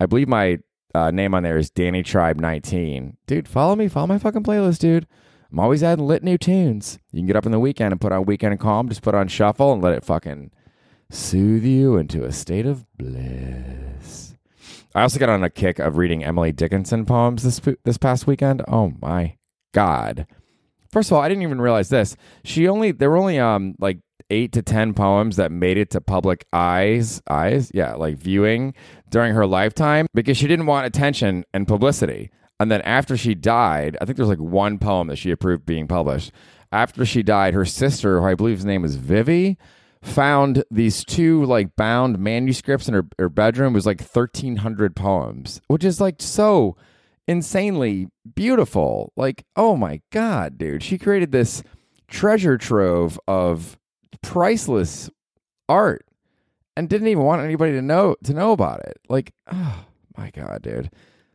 I 0.00 0.06
believe 0.06 0.28
my 0.28 0.58
uh, 0.94 1.10
name 1.10 1.34
on 1.34 1.42
there 1.42 1.58
is 1.58 1.70
Danny 1.70 2.02
Tribe 2.02 2.40
19. 2.40 3.16
Dude, 3.26 3.48
follow 3.48 3.76
me, 3.76 3.88
follow 3.88 4.06
my 4.06 4.18
fucking 4.18 4.42
playlist, 4.42 4.78
dude. 4.78 5.06
I'm 5.52 5.58
always 5.58 5.82
adding 5.82 6.06
lit 6.06 6.22
new 6.22 6.38
tunes. 6.38 6.98
You 7.12 7.20
can 7.20 7.26
get 7.26 7.36
up 7.36 7.46
in 7.46 7.52
the 7.52 7.58
weekend 7.58 7.92
and 7.92 8.00
put 8.00 8.12
on 8.12 8.24
Weekend 8.24 8.58
Calm, 8.60 8.88
just 8.88 9.02
put 9.02 9.14
on 9.14 9.28
shuffle 9.28 9.72
and 9.72 9.82
let 9.82 9.94
it 9.94 10.04
fucking 10.04 10.52
soothe 11.10 11.64
you 11.64 11.96
into 11.96 12.24
a 12.24 12.32
state 12.32 12.66
of 12.66 12.86
bliss. 12.96 14.29
I 14.94 15.02
also 15.02 15.20
got 15.20 15.28
on 15.28 15.44
a 15.44 15.50
kick 15.50 15.78
of 15.78 15.96
reading 15.96 16.24
Emily 16.24 16.52
Dickinson 16.52 17.06
poems 17.06 17.42
this 17.42 17.60
this 17.84 17.98
past 17.98 18.26
weekend. 18.26 18.62
Oh 18.66 18.92
my 19.00 19.36
god! 19.72 20.26
First 20.90 21.10
of 21.10 21.16
all, 21.16 21.22
I 21.22 21.28
didn't 21.28 21.44
even 21.44 21.60
realize 21.60 21.90
this. 21.90 22.16
She 22.42 22.66
only 22.66 22.90
there 22.90 23.10
were 23.10 23.16
only 23.16 23.38
um 23.38 23.74
like 23.78 24.00
eight 24.30 24.52
to 24.52 24.62
ten 24.62 24.92
poems 24.94 25.36
that 25.36 25.52
made 25.52 25.78
it 25.78 25.90
to 25.90 26.00
public 26.00 26.44
eyes 26.52 27.20
eyes 27.28 27.70
yeah 27.74 27.94
like 27.94 28.16
viewing 28.16 28.74
during 29.10 29.34
her 29.34 29.46
lifetime 29.46 30.06
because 30.14 30.36
she 30.36 30.46
didn't 30.48 30.66
want 30.66 30.86
attention 30.86 31.44
and 31.54 31.68
publicity. 31.68 32.30
And 32.58 32.70
then 32.70 32.82
after 32.82 33.16
she 33.16 33.34
died, 33.34 33.96
I 34.00 34.04
think 34.04 34.16
there's 34.16 34.28
like 34.28 34.38
one 34.38 34.78
poem 34.78 35.06
that 35.06 35.16
she 35.16 35.30
approved 35.30 35.64
being 35.64 35.86
published. 35.88 36.32
After 36.72 37.06
she 37.06 37.22
died, 37.22 37.54
her 37.54 37.64
sister, 37.64 38.20
who 38.20 38.26
I 38.26 38.34
believe 38.34 38.58
his 38.58 38.64
name 38.66 38.82
was 38.82 38.96
Vinnie, 38.96 39.56
found 40.02 40.64
these 40.70 41.04
two 41.04 41.44
like 41.44 41.76
bound 41.76 42.18
manuscripts 42.18 42.88
in 42.88 42.94
her, 42.94 43.06
her 43.18 43.28
bedroom. 43.28 43.74
It 43.74 43.76
was 43.76 43.86
like 43.86 44.00
1300 44.00 44.96
poems 44.96 45.60
which 45.68 45.84
is 45.84 46.00
like 46.00 46.16
so 46.18 46.76
insanely 47.28 48.08
beautiful. 48.34 49.12
Like 49.16 49.44
oh 49.56 49.76
my 49.76 50.00
god 50.10 50.58
dude. 50.58 50.82
She 50.82 50.98
created 50.98 51.32
this 51.32 51.62
treasure 52.08 52.56
trove 52.58 53.20
of 53.28 53.78
priceless 54.22 55.10
art 55.68 56.04
and 56.76 56.88
didn't 56.88 57.08
even 57.08 57.24
want 57.24 57.42
anybody 57.42 57.72
to 57.72 57.82
know 57.82 58.16
to 58.24 58.32
know 58.32 58.52
about 58.52 58.80
it. 58.80 58.98
Like 59.08 59.34
oh 59.52 59.84
my 60.16 60.30
god 60.30 60.62
dude. 60.62 60.90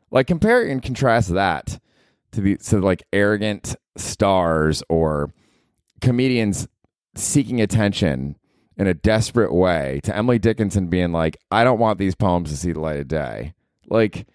Like 0.10 0.28
compare 0.28 0.66
and 0.66 0.82
contrast 0.82 1.34
that 1.34 1.80
to 2.32 2.42
the 2.42 2.58
to 2.58 2.80
like 2.80 3.04
arrogant 3.14 3.76
stars 3.96 4.82
or 4.90 5.32
comedians 6.01 6.68
seeking 7.16 7.62
attention 7.62 8.36
in 8.77 8.88
a 8.88 8.94
desperate 8.94 9.53
way 9.53 10.00
to 10.03 10.15
Emily 10.15 10.39
Dickinson 10.39 10.88
being 10.88 11.12
like, 11.12 11.38
I 11.51 11.63
don't 11.63 11.79
want 11.79 12.00
these 12.00 12.15
poems 12.15 12.50
to 12.50 12.58
see 12.58 12.72
the 12.72 12.79
light 12.79 13.00
of 13.00 13.08
day. 13.08 13.53
Like 13.88 14.27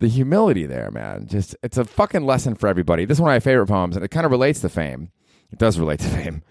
the 0.00 0.08
humility 0.08 0.66
there, 0.66 0.90
man. 0.90 1.26
Just 1.26 1.56
it's 1.62 1.78
a 1.78 1.84
fucking 1.84 2.24
lesson 2.26 2.54
for 2.54 2.68
everybody. 2.68 3.04
This 3.04 3.16
is 3.16 3.20
one 3.20 3.30
of 3.30 3.34
my 3.34 3.40
favorite 3.40 3.68
poems, 3.68 3.96
and 3.96 4.04
it 4.04 4.10
kind 4.10 4.26
of 4.26 4.32
relates 4.32 4.60
to 4.60 4.68
fame. 4.68 5.10
It 5.50 5.58
does 5.58 5.78
relate 5.78 6.00
to 6.00 6.08
fame. 6.08 6.42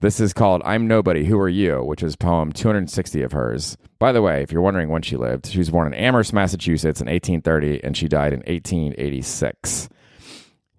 This 0.00 0.18
is 0.18 0.32
called 0.32 0.62
I'm 0.64 0.88
Nobody, 0.88 1.24
Who 1.26 1.38
Are 1.38 1.48
You, 1.48 1.84
which 1.84 2.02
is 2.02 2.16
poem 2.16 2.52
260 2.52 3.22
of 3.22 3.32
hers. 3.32 3.76
By 4.00 4.10
the 4.10 4.20
way, 4.20 4.42
if 4.42 4.50
you're 4.50 4.60
wondering 4.60 4.88
when 4.88 5.02
she 5.02 5.16
lived, 5.16 5.46
she 5.46 5.58
was 5.58 5.70
born 5.70 5.86
in 5.86 5.94
Amherst, 5.94 6.32
Massachusetts 6.32 7.00
in 7.00 7.06
1830, 7.06 7.84
and 7.84 7.96
she 7.96 8.08
died 8.08 8.32
in 8.32 8.40
1886. 8.40 9.88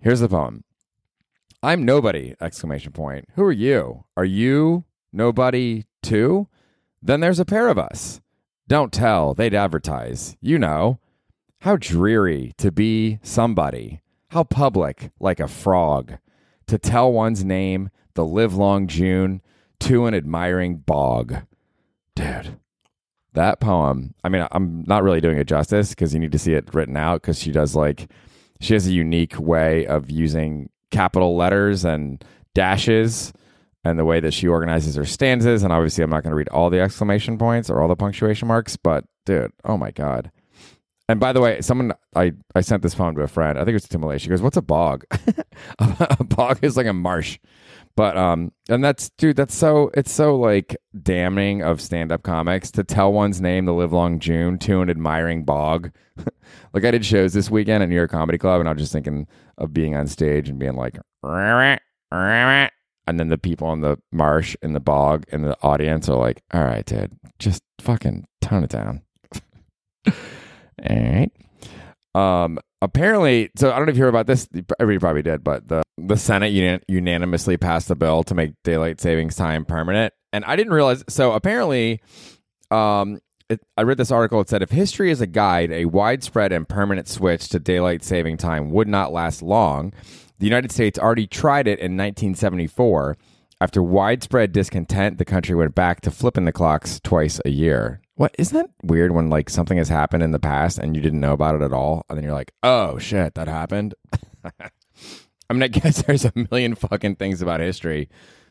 Here's 0.02 0.20
the 0.20 0.28
poem. 0.28 0.66
I'm 1.62 1.86
nobody! 1.86 2.36
Exclamation 2.42 2.92
point. 2.92 3.26
Who 3.36 3.44
are 3.44 3.52
you? 3.54 4.04
Are 4.18 4.26
you 4.26 4.84
nobody 5.14 5.86
too, 6.02 6.48
then 7.02 7.20
there's 7.20 7.40
a 7.40 7.46
pair 7.46 7.68
of 7.68 7.78
us. 7.78 8.20
Don't 8.68 8.92
tell, 8.92 9.34
they'd 9.34 9.54
advertise. 9.54 10.36
You 10.42 10.58
know. 10.60 11.00
How 11.60 11.78
dreary 11.78 12.54
to 12.58 12.74
be 12.74 13.20
somebody. 13.24 14.02
How 14.32 14.44
public, 14.44 15.12
like 15.20 15.40
a 15.40 15.48
frog. 15.48 16.18
To 16.68 16.78
tell 16.78 17.12
one's 17.14 17.46
name 17.46 17.90
the 18.16 18.26
livelong 18.26 18.88
June 18.88 19.42
to 19.80 20.06
an 20.06 20.14
admiring 20.14 20.78
bog. 20.78 21.36
Dude, 22.16 22.58
that 23.34 23.60
poem, 23.60 24.14
I 24.24 24.30
mean, 24.30 24.46
I'm 24.52 24.84
not 24.88 25.04
really 25.04 25.22
doing 25.22 25.38
it 25.38 25.48
justice 25.48 25.90
because 25.90 26.14
you 26.14 26.20
need 26.20 26.34
to 26.34 26.40
see 26.40 26.54
it 26.54 26.74
written 26.74 26.98
out 26.98 27.22
because 27.22 27.40
she 27.40 27.52
does 27.52 27.76
like, 27.76 28.10
she 28.60 28.74
has 28.74 28.88
a 28.88 28.92
unique 28.92 29.40
way 29.40 29.86
of 29.88 30.12
using 30.12 30.70
capital 30.92 31.36
letters 31.36 31.86
and 31.86 32.24
dashes 32.54 33.34
and 33.84 34.00
the 34.00 34.06
way 34.06 34.20
that 34.20 34.34
she 34.34 34.48
organizes 34.48 34.96
her 34.96 35.06
stanzas. 35.06 35.64
And 35.64 35.74
obviously, 35.74 36.04
I'm 36.04 36.10
not 36.10 36.24
going 36.24 36.32
to 36.32 36.38
read 36.38 36.50
all 36.50 36.70
the 36.70 36.80
exclamation 36.80 37.38
points 37.38 37.70
or 37.70 37.82
all 37.82 37.88
the 37.88 37.96
punctuation 37.96 38.48
marks, 38.48 38.78
but 38.78 39.06
dude, 39.26 39.52
oh 39.66 39.78
my 39.78 39.92
God. 39.92 40.32
And 41.10 41.20
by 41.20 41.34
the 41.34 41.42
way, 41.42 41.60
someone 41.62 41.94
I 42.16 42.32
I 42.56 42.62
sent 42.62 42.82
this 42.82 42.96
poem 42.96 43.16
to 43.16 43.22
a 43.22 43.28
friend. 43.28 43.60
I 43.60 43.66
think 43.66 43.76
it 43.76 44.00
was. 44.00 44.22
She 44.22 44.30
goes, 44.30 44.42
"What's 44.42 44.56
a 44.56 44.62
bog? 44.62 45.04
a 45.80 46.24
bog 46.24 46.60
is 46.62 46.78
like 46.78 46.88
a 46.88 46.94
marsh." 46.94 47.40
But 47.96 48.18
um, 48.18 48.52
and 48.70 48.84
that's 48.84 49.10
dude, 49.18 49.36
that's 49.36 49.54
so 49.54 49.92
it's 49.94 50.12
so 50.12 50.36
like 50.36 50.78
damning 51.00 51.62
of 51.62 51.82
stand-up 51.82 52.24
comics 52.24 52.72
to 52.72 52.84
tell 52.84 53.12
one's 53.12 53.42
name 53.42 53.66
the 53.66 53.74
live 53.74 53.94
long 53.94 54.20
June 54.20 54.58
to 54.60 54.82
an 54.82 54.90
admiring 54.90 55.44
bog. 55.44 55.92
like 56.74 56.86
I 56.86 56.92
did 56.92 57.06
shows 57.06 57.34
this 57.34 57.52
weekend 57.52 57.84
at 57.84 57.90
New 57.90 57.96
York 57.96 58.12
Comedy 58.12 58.38
Club, 58.38 58.62
and 58.62 58.70
I 58.70 58.72
was 58.72 58.82
just 58.82 58.94
thinking 58.94 59.28
of 59.58 59.74
being 59.74 59.96
on 59.96 60.08
stage 60.08 60.50
and 60.50 60.58
being 60.58 60.76
like, 60.76 60.98
and 63.14 63.20
then 63.20 63.30
the 63.30 63.38
people 63.38 63.72
in 63.74 63.82
the 63.82 64.00
marsh 64.12 64.56
in 64.64 64.74
the 64.74 64.80
bog 64.80 65.26
in 65.32 65.44
the 65.44 65.56
audience 65.62 66.10
are 66.10 66.18
like, 66.18 66.42
"All 66.52 66.64
right, 66.64 66.84
dude, 66.84 67.12
just 67.38 67.62
fucking 67.80 68.26
tone 68.42 68.64
it 68.64 68.72
down." 68.72 69.04
All 70.08 70.14
right. 70.90 71.32
Um, 72.16 72.58
apparently, 72.82 73.52
so 73.56 73.72
I 73.72 73.78
don't 73.78 73.86
know 73.86 73.92
if 73.92 73.98
you 73.98 74.04
heard 74.04 74.10
about 74.10 74.26
this. 74.26 74.50
Everybody 74.80 75.00
probably 75.00 75.22
did, 75.22 75.44
but 75.44 75.68
the 75.68 75.84
the 76.00 76.18
Senate 76.18 76.52
unan- 76.54 76.82
unanimously 76.88 77.56
passed 77.56 77.92
a 77.92 77.96
bill 77.96 78.24
to 78.24 78.34
make 78.34 78.54
daylight 78.64 79.00
savings 79.00 79.36
time 79.36 79.64
permanent, 79.64 80.12
and 80.32 80.44
I 80.46 80.56
didn't 80.56 80.74
realize. 80.74 81.04
So 81.08 81.34
apparently, 81.34 82.02
um, 82.72 83.20
it, 83.48 83.62
I 83.78 83.84
read 83.84 84.00
this 84.00 84.10
article. 84.10 84.42
It 84.42 84.50
said 84.50 84.64
if 84.64 84.72
history 84.72 85.12
is 85.12 85.22
a 85.22 85.28
guide, 85.28 85.72
a 85.72 85.86
widespread 85.86 86.52
and 86.52 86.68
permanent 86.68 87.08
switch 87.08 87.48
to 87.50 87.60
daylight 87.60 88.04
saving 88.04 88.38
time 88.38 88.72
would 88.72 88.88
not 88.88 89.14
last 89.14 89.44
long. 89.44 89.94
The 90.44 90.50
United 90.50 90.74
States 90.74 91.00
already 91.00 91.26
tried 91.26 91.70
it 91.70 91.80
in 91.80 91.96
1974. 91.96 93.16
After 93.62 93.82
widespread 93.82 94.52
discontent, 94.52 95.18
the 95.18 95.24
country 95.24 95.56
went 95.56 95.74
back 95.74 96.02
to 96.02 96.12
flipping 96.12 96.44
the 96.44 96.52
clocks 96.52 97.00
twice 97.00 97.40
a 97.46 97.50
year. 97.50 98.02
What 98.16 98.36
isn't 98.38 98.58
that 98.58 98.70
weird 98.84 99.14
when 99.14 99.30
like 99.30 99.50
something 99.50 99.78
has 99.78 99.88
happened 99.88 100.22
in 100.22 100.32
the 100.32 100.40
past 100.40 100.80
and 100.80 100.98
you 100.98 101.02
didn't 101.02 101.22
know 101.22 101.32
about 101.32 101.56
it 101.56 101.62
at 101.62 101.72
all, 101.72 102.06
and 102.10 102.18
then 102.18 102.26
you're 102.26 102.34
like, 102.34 102.52
oh 102.62 102.98
shit, 102.98 103.36
that 103.36 103.48
happened. 103.48 103.96
I 104.44 105.54
mean, 105.54 105.64
I 105.64 105.70
guess 105.70 106.02
there's 106.02 106.26
a 106.26 106.34
million 106.36 106.76
fucking 106.76 107.16
things 107.16 107.42
about 107.42 107.62
history 107.62 108.10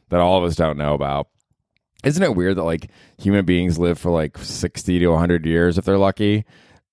that 0.09 0.19
all 0.19 0.39
of 0.39 0.45
us 0.45 0.57
don't 0.57 0.79
know 0.79 0.95
about. 0.95 1.29
Isn't 2.05 2.23
it 2.23 2.35
weird 2.35 2.57
that 2.57 2.65
like 2.65 2.91
human 3.19 3.45
beings 3.45 3.79
live 3.79 3.99
for 3.99 4.11
like 4.11 4.39
60 4.39 4.99
to 4.99 5.09
100 5.09 5.45
years 5.45 5.77
if 5.77 5.85
they're 5.85 5.99
lucky? 5.99 6.47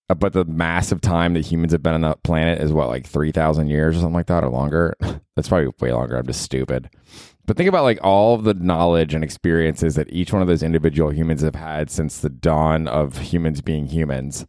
Uh, 0.10 0.16
but 0.16 0.34
the 0.34 0.46
massive 0.46 1.02
time 1.02 1.34
that 1.34 1.46
humans 1.46 1.72
have 1.72 1.84
been 1.84 1.94
on 1.94 2.02
the 2.02 2.16
planet 2.24 2.62
is 2.62 2.74
what, 2.74 2.88
like 2.88 3.06
3,000 3.06 3.68
years 3.68 3.96
or 3.96 4.00
something 4.00 4.16
like 4.16 4.26
that 4.28 4.44
or 4.44 4.50
longer? 4.50 4.96
That's 5.36 5.48
probably 5.48 5.72
way 5.80 5.94
longer. 5.94 6.18
I'm 6.18 6.26
just 6.26 6.42
stupid. 6.42 6.90
But 7.46 7.58
think 7.58 7.70
about 7.70 7.84
like 7.84 8.00
all 8.04 8.36
of 8.36 8.44
the 8.44 8.54
knowledge 8.54 9.14
and 9.14 9.24
experiences 9.24 9.96
that 9.96 10.12
each 10.12 10.34
one 10.34 10.42
of 10.42 10.48
those 10.48 10.64
individual 10.64 11.12
humans 11.12 11.42
have 11.42 11.56
had 11.56 11.90
since 11.90 12.20
the 12.20 12.30
dawn 12.30 12.88
of 12.88 13.18
humans 13.18 13.62
being 13.62 13.88
humans. 13.88 14.46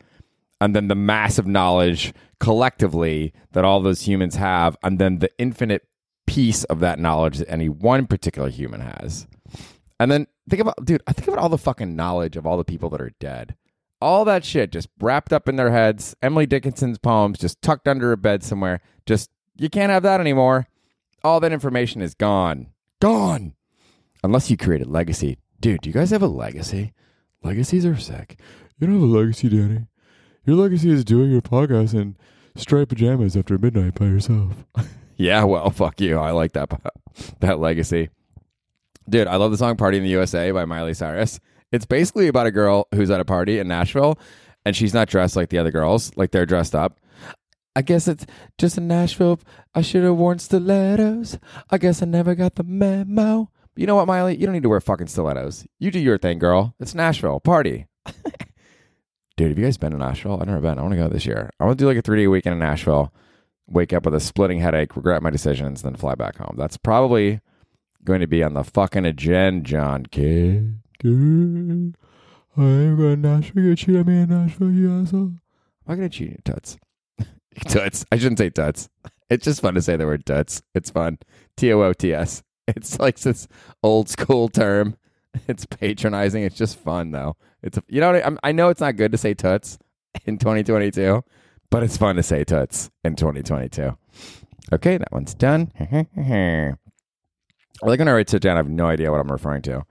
And 0.60 0.76
then 0.76 0.88
the 0.88 0.94
massive 0.94 1.46
knowledge 1.46 2.12
collectively 2.38 3.32
that 3.52 3.64
all 3.64 3.80
those 3.80 4.02
humans 4.02 4.36
have, 4.36 4.76
and 4.82 4.98
then 4.98 5.18
the 5.18 5.30
infinite 5.38 5.86
piece 6.26 6.64
of 6.64 6.80
that 6.80 6.98
knowledge 6.98 7.38
that 7.38 7.50
any 7.50 7.68
one 7.68 8.06
particular 8.06 8.50
human 8.50 8.80
has. 8.80 9.26
And 9.98 10.10
then 10.10 10.26
think 10.48 10.60
about, 10.60 10.84
dude, 10.84 11.02
I 11.06 11.12
think 11.12 11.28
about 11.28 11.38
all 11.40 11.48
the 11.48 11.58
fucking 11.58 11.96
knowledge 11.96 12.36
of 12.36 12.46
all 12.46 12.56
the 12.56 12.64
people 12.64 12.90
that 12.90 13.00
are 13.00 13.12
dead. 13.18 13.56
All 14.00 14.24
that 14.24 14.44
shit 14.44 14.72
just 14.72 14.88
wrapped 14.98 15.32
up 15.32 15.48
in 15.48 15.56
their 15.56 15.70
heads. 15.70 16.16
Emily 16.22 16.46
Dickinson's 16.46 16.98
poems 16.98 17.38
just 17.38 17.60
tucked 17.60 17.86
under 17.86 18.12
a 18.12 18.16
bed 18.16 18.42
somewhere. 18.42 18.80
Just, 19.06 19.30
you 19.56 19.68
can't 19.68 19.92
have 19.92 20.02
that 20.04 20.20
anymore. 20.20 20.68
All 21.22 21.40
that 21.40 21.52
information 21.52 22.00
is 22.00 22.14
gone. 22.14 22.68
Gone. 23.00 23.54
Unless 24.24 24.50
you 24.50 24.56
create 24.56 24.82
a 24.82 24.88
legacy. 24.88 25.38
Dude, 25.60 25.82
do 25.82 25.90
you 25.90 25.94
guys 25.94 26.10
have 26.10 26.22
a 26.22 26.28
legacy? 26.28 26.92
Legacies 27.42 27.84
are 27.84 27.96
sick. 27.96 28.38
You 28.78 28.86
don't 28.86 29.00
have 29.00 29.08
a 29.08 29.12
legacy, 29.12 29.48
Danny. 29.48 29.86
Your 30.46 30.56
legacy 30.56 30.90
is 30.90 31.04
doing 31.04 31.30
your 31.30 31.42
podcast 31.42 31.94
in 31.94 32.16
striped 32.56 32.90
pajamas 32.90 33.36
after 33.36 33.58
midnight 33.58 33.94
by 33.94 34.06
yourself. 34.06 34.64
yeah, 35.16 35.44
well, 35.44 35.68
fuck 35.70 36.00
you. 36.00 36.18
I 36.18 36.30
like 36.30 36.52
that 36.52 36.70
that 37.40 37.58
legacy. 37.58 38.08
Dude, 39.08 39.26
I 39.26 39.36
love 39.36 39.50
the 39.50 39.58
song 39.58 39.76
Party 39.76 39.98
in 39.98 40.04
the 40.04 40.10
USA 40.10 40.50
by 40.50 40.64
Miley 40.64 40.94
Cyrus. 40.94 41.40
It's 41.72 41.86
basically 41.86 42.28
about 42.28 42.46
a 42.46 42.50
girl 42.50 42.88
who's 42.94 43.10
at 43.10 43.20
a 43.20 43.24
party 43.24 43.58
in 43.58 43.68
Nashville 43.68 44.18
and 44.64 44.74
she's 44.76 44.94
not 44.94 45.08
dressed 45.08 45.36
like 45.36 45.50
the 45.50 45.58
other 45.58 45.70
girls, 45.70 46.12
like 46.16 46.30
they're 46.30 46.46
dressed 46.46 46.74
up. 46.74 46.98
I 47.76 47.82
guess 47.82 48.08
it's 48.08 48.26
just 48.58 48.76
in 48.78 48.88
Nashville. 48.88 49.40
I 49.74 49.80
should 49.82 50.02
have 50.02 50.16
worn 50.16 50.38
stilettos. 50.38 51.38
I 51.70 51.78
guess 51.78 52.02
I 52.02 52.06
never 52.06 52.34
got 52.34 52.56
the 52.56 52.64
memo. 52.64 53.50
You 53.76 53.86
know 53.86 53.94
what, 53.94 54.06
Miley? 54.06 54.36
You 54.36 54.46
don't 54.46 54.54
need 54.54 54.64
to 54.64 54.68
wear 54.68 54.80
fucking 54.80 55.06
stilettos. 55.06 55.66
You 55.78 55.90
do 55.90 56.00
your 56.00 56.18
thing, 56.18 56.38
girl. 56.38 56.74
It's 56.80 56.94
Nashville. 56.94 57.38
Party. 57.38 57.86
Dude, 59.36 59.48
have 59.48 59.58
you 59.58 59.64
guys 59.64 59.78
been 59.78 59.92
to 59.92 59.98
Nashville? 59.98 60.38
I've 60.40 60.48
never 60.48 60.60
been. 60.60 60.78
I 60.78 60.82
want 60.82 60.92
to 60.92 60.98
go 60.98 61.08
this 61.08 61.24
year. 61.24 61.50
I 61.60 61.64
want 61.64 61.78
to 61.78 61.82
do 61.82 61.88
like 61.88 61.96
a 61.96 62.02
three 62.02 62.20
day 62.20 62.26
weekend 62.26 62.54
in 62.54 62.58
Nashville, 62.58 63.14
wake 63.68 63.92
up 63.92 64.04
with 64.04 64.14
a 64.14 64.20
splitting 64.20 64.58
headache, 64.58 64.96
regret 64.96 65.22
my 65.22 65.30
decisions, 65.30 65.82
then 65.82 65.94
fly 65.94 66.16
back 66.16 66.36
home. 66.36 66.56
That's 66.58 66.76
probably 66.76 67.40
going 68.04 68.20
to 68.20 68.26
be 68.26 68.42
on 68.42 68.54
the 68.54 68.64
fucking 68.64 69.06
agenda, 69.06 69.62
John 69.62 70.04
Kid. 70.06 70.80
Good. 71.00 71.96
I 72.56 72.62
ain't 72.62 72.98
going 72.98 73.22
to 73.22 73.28
Nashville. 73.28 73.64
You 73.64 73.76
cheat 73.76 73.96
on 73.96 74.06
me 74.06 74.20
in 74.20 74.28
Nashville, 74.28 74.70
you 74.70 75.00
asshole. 75.00 75.20
I'm 75.20 75.38
not 75.86 75.96
going 75.96 76.10
to 76.10 76.18
cheat 76.18 76.30
you, 76.30 76.38
Tuts. 76.44 76.76
Tuts. 77.68 78.04
I 78.12 78.18
shouldn't 78.18 78.38
say 78.38 78.50
tuts. 78.50 78.88
It's 79.30 79.44
just 79.44 79.62
fun 79.62 79.74
to 79.74 79.82
say 79.82 79.96
the 79.96 80.06
word 80.06 80.26
tuts. 80.26 80.60
It's 80.74 80.90
fun. 80.90 81.18
T 81.56 81.72
O 81.72 81.82
O 81.82 81.92
T 81.92 82.12
S. 82.12 82.42
It's 82.68 83.00
like 83.00 83.18
this 83.18 83.48
old 83.82 84.08
school 84.08 84.48
term. 84.48 84.96
It's 85.48 85.66
patronizing. 85.66 86.42
It's 86.42 86.56
just 86.56 86.78
fun 86.78 87.10
though. 87.12 87.36
It's 87.62 87.78
you 87.88 88.00
know 88.00 88.14
I, 88.14 88.48
I 88.48 88.52
know 88.52 88.68
it's 88.68 88.80
not 88.80 88.96
good 88.96 89.12
to 89.12 89.18
say 89.18 89.34
tuts 89.34 89.78
in 90.24 90.38
2022, 90.38 91.22
but 91.70 91.82
it's 91.82 91.96
fun 91.96 92.16
to 92.16 92.22
say 92.22 92.44
tuts 92.44 92.90
in 93.04 93.16
2022. 93.16 93.96
Okay, 94.72 94.98
that 94.98 95.12
one's 95.12 95.34
done. 95.34 95.72
We're 96.16 96.76
like 97.82 97.98
when 97.98 98.08
I 98.08 98.12
write 98.12 98.30
sit 98.30 98.42
down, 98.42 98.56
I 98.56 98.58
have 98.58 98.68
no 98.68 98.86
idea 98.86 99.10
what 99.10 99.20
I'm 99.20 99.30
referring 99.32 99.62
to. 99.62 99.84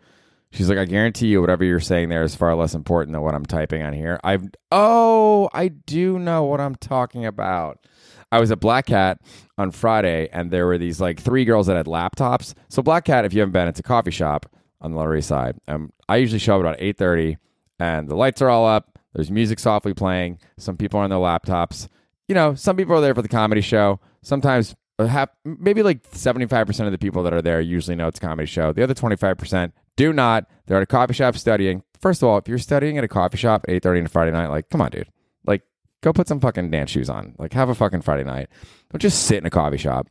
She's 0.52 0.68
like, 0.68 0.80
I 0.80 0.86
guarantee 0.86 1.28
you, 1.28 1.42
whatever 1.42 1.64
you're 1.64 1.80
saying 1.80 2.10
there 2.10 2.24
is 2.24 2.36
far 2.36 2.56
less 2.56 2.74
important 2.74 3.14
than 3.14 3.22
what 3.22 3.36
I'm 3.36 3.46
typing 3.46 3.84
on 3.84 3.94
here. 3.94 4.20
I've 4.24 4.44
oh, 4.72 5.50
I 5.54 5.68
do 5.68 6.18
know 6.18 6.44
what 6.44 6.60
I'm 6.60 6.76
talking 6.76 7.26
about. 7.26 7.86
I 8.32 8.40
was 8.40 8.52
at 8.52 8.60
Black 8.60 8.88
Cat 8.88 9.20
on 9.58 9.72
Friday, 9.72 10.30
and 10.32 10.52
there 10.52 10.66
were 10.66 10.78
these 10.78 11.00
like 11.00 11.20
three 11.20 11.46
girls 11.46 11.68
that 11.68 11.78
had 11.78 11.86
laptops. 11.86 12.54
So 12.68 12.82
Black 12.82 13.06
Cat, 13.06 13.26
if 13.26 13.34
you 13.34 13.42
haven't 13.42 13.54
been, 13.54 13.68
it's 13.68 13.80
a 13.80 13.84
coffee 13.84 14.12
shop 14.12 14.48
on 14.82 14.92
the 14.92 14.98
Lower 14.98 15.16
East 15.16 15.28
Side. 15.28 15.58
Um, 15.68 15.92
I 16.08 16.18
usually 16.18 16.40
show 16.40 16.56
up 16.56 16.62
about 16.62 16.78
eight 16.80 16.98
thirty, 16.98 17.38
and 17.80 18.08
the 18.08 18.16
lights 18.16 18.42
are 18.42 18.50
all 18.50 18.68
up. 18.68 18.98
There's 19.14 19.32
music 19.32 19.60
softly 19.60 19.94
playing. 19.94 20.40
Some 20.58 20.78
people 20.78 21.00
are 21.00 21.04
on 21.04 21.10
their 21.10 21.20
laptops. 21.20 21.88
You 22.28 22.36
know, 22.36 22.54
some 22.56 22.76
people 22.76 22.96
are 22.96 23.02
there 23.02 23.16
for 23.16 23.24
the 23.24 23.28
comedy 23.28 23.62
show. 23.62 24.00
Sometimes 24.22 24.76
have 25.08 25.30
maybe 25.46 25.84
like 25.84 26.04
75% 26.12 26.86
of 26.86 26.92
the 26.92 26.98
people 26.98 27.24
that 27.24 27.34
are 27.34 27.42
there 27.42 27.62
usually 27.62 27.96
know 27.96 28.08
it's 28.08 28.20
a 28.20 28.22
comedy 28.22 28.46
show. 28.46 28.74
The 28.74 28.84
other 28.84 28.94
25% 28.94 29.72
do 29.96 30.14
not. 30.14 30.46
They're 30.66 30.78
at 30.78 30.84
a 30.84 30.88
coffee 30.88 31.14
shop 31.14 31.36
studying. 31.36 31.84
First 32.02 32.22
of 32.22 32.30
all, 32.30 32.38
if 32.38 32.48
you're 32.48 32.58
studying 32.58 32.98
at 32.98 33.04
a 33.04 33.08
coffee 33.08 33.38
shop 33.38 33.66
at 33.68 33.82
8.30 33.82 34.00
on 34.00 34.06
a 34.06 34.10
Friday 34.10 34.32
night, 34.32 34.48
like, 34.48 34.70
come 34.70 34.82
on, 34.82 34.92
dude. 34.92 35.10
Like, 35.46 35.64
go 36.02 36.14
put 36.14 36.28
some 36.28 36.40
fucking 36.40 36.72
dance 36.72 36.92
shoes 36.92 37.10
on. 37.10 37.36
Like, 37.38 37.54
have 37.54 37.70
a 37.70 37.76
fucking 37.76 38.02
Friday 38.02 38.24
night. 38.24 38.50
Don't 38.92 39.02
just 39.02 39.26
sit 39.26 39.38
in 39.38 39.46
a 39.46 39.50
coffee 39.50 39.78
shop. 39.78 40.08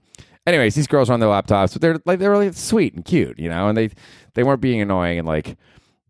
Anyways, 0.46 0.74
these 0.74 0.86
girls 0.86 1.10
are 1.10 1.12
on 1.12 1.20
their 1.20 1.28
laptops, 1.28 1.74
but 1.74 1.82
they're 1.82 2.00
like 2.06 2.18
they're 2.18 2.30
really 2.30 2.50
sweet 2.52 2.94
and 2.94 3.04
cute, 3.04 3.38
you 3.38 3.50
know, 3.50 3.68
and 3.68 3.76
they 3.76 3.90
they 4.32 4.42
weren't 4.42 4.62
being 4.62 4.80
annoying 4.80 5.18
and 5.18 5.28
like 5.28 5.58